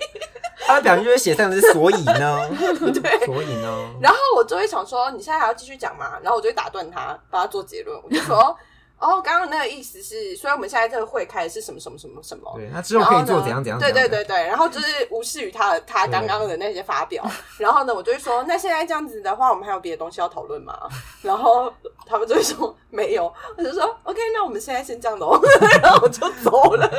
[0.66, 2.48] 他的表情就会写上的是所以呢，
[2.92, 3.90] 对，所以呢。
[4.00, 6.18] 然后我就会想说，你现在还要继续讲吗？
[6.22, 7.98] 然后我就会打断他，帮他做结论。
[8.02, 8.56] 我就说。
[8.98, 12.50] 哦，刚刚那个意思是，所以我们现在这个会开的是什么什么什么什么？
[12.56, 13.78] 对，那之后可以做怎样怎样？
[13.78, 17.22] 对对对对，然后就是无视于他他刚刚的那些发表，
[17.58, 20.88] 然后呢，我就会说，那现在这样子的话，我们还有别的东西要讨论吗？
[21.20, 21.70] 然后
[22.06, 25.38] 他们就会说没有，我就说 OK，那我们现在先这样的哦，
[25.82, 26.90] 然后我就走了。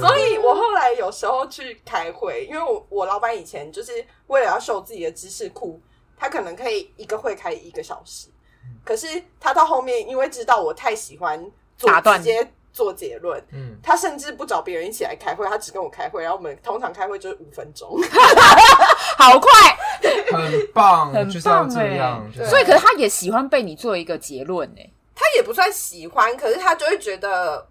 [0.00, 5.80] 所以我后来有时候去开会，因为我我老板以前就是为了要秀自己的知识库，
[6.16, 8.28] 他可能可以一个会开一个小时。
[8.84, 11.38] 可是他到后面，因为知道我太喜欢
[11.76, 16.22] 做直接做结论，嗯，他甚至不找别人一起来开会，他只跟我开会。
[16.22, 17.98] 然后我们通常开会就是五分钟，
[19.18, 19.50] 好快，
[20.32, 22.24] 很棒，很棒这样！
[22.32, 24.80] 所以，可是他也喜欢被你做一个结论呢。
[25.14, 27.66] 他也不算喜欢，可是他就会觉得，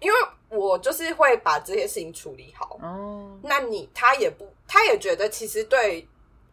[0.00, 0.16] 因为
[0.48, 2.78] 我就是会把这些事情处理好。
[2.82, 6.06] 哦，那你他也不，他也觉得其实对。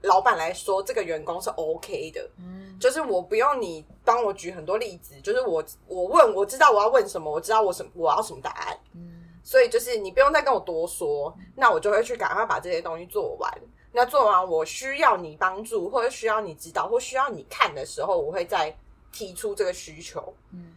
[0.05, 13.49] 老板来说，这个员工是 OK 的，嗯，就是我不用你帮我举很多例子，就是我我问，我知道我要问什么，我知道我什我要什么答案，嗯，所以就是你不用再跟我多说，那我就会去赶快把这些东西做完。
[13.93, 18.77] 那做完，我需要你帮助，或者需要你指导，或需要你看的时候，我会再
[19.13, 20.73] 提出这个需求，嗯，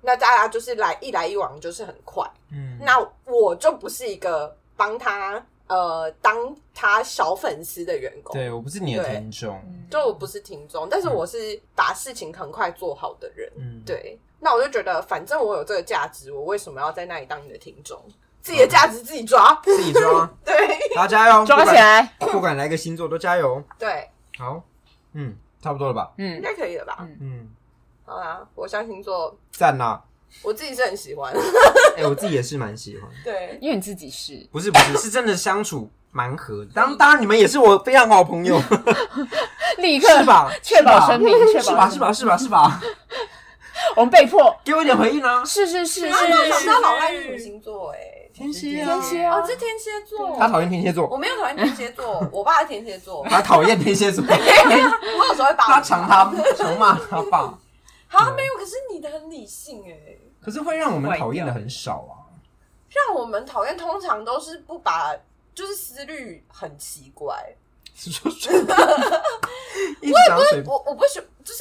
[0.00, 5.44] 那大家就是来一来一往，就是很快，嗯，那我就不是一个帮他。
[5.68, 14.18] 呃，当他小粉丝的员工，对，我不是你的听众，就我不是听众，但是我是把事情很快做好的人，嗯，对。
[14.40, 18.00] 那我就觉得，反正我有这个价值，我为什么要在那里当你的听众？
[18.40, 20.54] 自己的价值自己抓，自己抓， 对，
[20.94, 24.08] 大家加油，抓起来，不管哪个星座都加油， 对，
[24.38, 24.62] 好，
[25.12, 26.12] 嗯，差不多了吧？
[26.18, 27.06] 嗯，应该可以了吧？
[27.20, 27.50] 嗯，
[28.06, 30.02] 好啦，火象星座赞啦。
[30.42, 31.32] 我自己是很喜欢，
[31.96, 33.10] 哎、欸，我自己也是蛮喜欢。
[33.24, 36.70] 对，因为你自己是不是不是是真的相处蛮合的。
[36.74, 38.60] 当当然你们也是我非常好朋友，
[39.78, 40.50] 立刻是吧？
[40.62, 41.90] 确保生命，确保是吧？
[41.90, 42.12] 是吧？
[42.12, 42.36] 是吧？
[42.38, 42.80] 是吧？
[43.96, 45.44] 我们被迫给我一点回应啊！
[45.44, 47.90] 是是是是，是，我想知道老赖是什么星座？
[47.92, 47.98] 哎，
[48.34, 50.36] 天蝎，天蝎哦，这天蝎座。
[50.38, 54.24] 他讨厌天蝎座，我没有讨厌天蝎座，我爸是天蝎座，他讨厌天蝎座。
[54.28, 57.54] 我有时候会他强他强骂他爸。
[58.08, 60.16] 好，没有，可是你的很理性哎。
[60.40, 62.24] 可是会让我们讨厌的很少啊，
[62.88, 65.14] 让我们讨厌通常都是不把，
[65.54, 67.54] 就是思虑很奇怪。
[70.00, 71.60] 我也不是我我不喜就是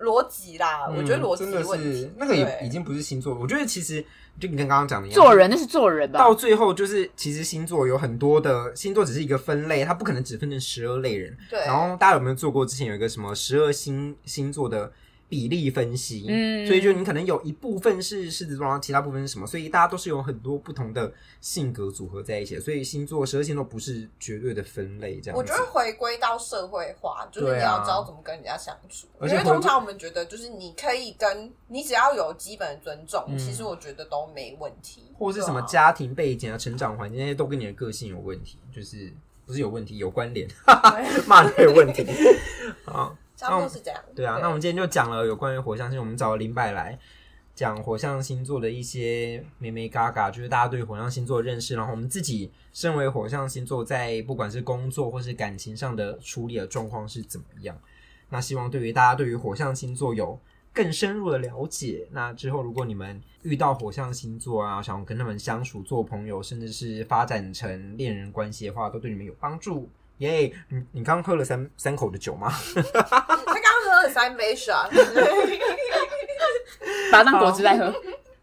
[0.00, 3.34] 逻辑啦，我觉得逻辑真的是那个也已经不是星座。
[3.36, 4.04] 我觉得其实
[4.40, 6.18] 就你跟刚刚讲的一样，做人那是做人吧。
[6.18, 11.34] 到最后就是其实星座有很多的星座只是一个分类，它不可能只分成十二类人。
[11.48, 11.60] 对。
[11.60, 14.92] 然后大家有没有做过之前有一个什么十二星星座的？
[15.30, 19.46] 比例分析，嗯，所以就你可能有一部分是狮子座，然后其他部分是什么？
[19.46, 22.60] 所以大家都是有很多不同的性格组合在一起的。
[22.60, 25.38] 所以星座十二星座不是绝对的分类，这样。
[25.38, 29.06] 我觉得回归到社会化，就是你要知道怎么跟人家相处。
[29.22, 35.04] 因为通常我们觉得，就是你可以跟你只要有基本的尊重，嗯，其实我觉得都没问题。
[35.16, 39.12] 或者是什么家庭背景啊、成长环境那些都跟你的个性有问题，就是
[39.46, 40.48] 不是有问题，有关联，
[41.28, 42.04] 骂你有问题
[42.84, 43.16] 啊。
[43.40, 43.98] 差不多是这样。
[44.14, 46.98] 对啊，对，那我们今天就讲了有关于火象星座，我们找了林柏来
[47.54, 51.74] 讲火象星座的一些眉眉嘎嘎，就是大家对火象星座的认识。
[51.74, 57.78] 然后我们自己身为火象星座，在不管是工作或是感情上的处理的状况是怎么样。
[58.28, 60.38] 那希望对于大家对于火象星座有
[60.72, 62.06] 更深入的了解。
[62.12, 69.88] 那之后如果你们遇到火象星座啊，想要跟他们相处、做朋友，甚至是发展成恋人关系的话，都对你们有帮助。
[70.20, 70.54] 耶、yeah！
[70.68, 72.52] 你你刚喝了三三口的酒吗？
[72.74, 74.72] 他刚喝了三杯水，
[77.10, 77.92] 把它当果汁来喝。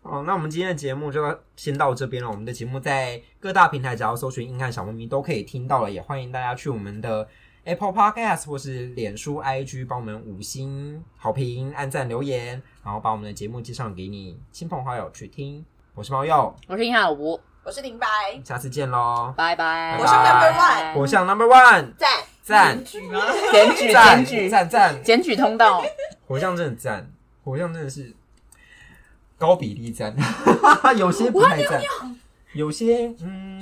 [0.01, 2.29] 哦，那我们今天的节目就先到这边了。
[2.29, 7.27] 我们的节目在各大平台只要搜寻“硬汉小猫咪”都可以听到了，也欢迎大家去我们的
[7.65, 15.63] Apple Podcast 或是脸书 IG 帮我们五星好评、按赞、留言，然后把我们的节目介绍给你亲朋好友去听。
[15.93, 18.07] 我是猫鼬，我是硬汉吴，我是林白，
[18.45, 19.97] 下次见喽，拜拜。
[19.97, 22.09] 火象 Number One，火象 Number One，赞。
[22.41, 23.21] 赞，检举吗？
[23.51, 24.49] 检举检举。
[24.49, 25.03] 赞赞。
[25.03, 25.83] 检举通道，
[26.25, 27.11] 火象真的赞，
[27.43, 28.15] 火象真的是
[29.37, 30.15] 高比例赞，
[30.95, 31.81] 有些不太赞，
[32.53, 33.61] 有些嗯。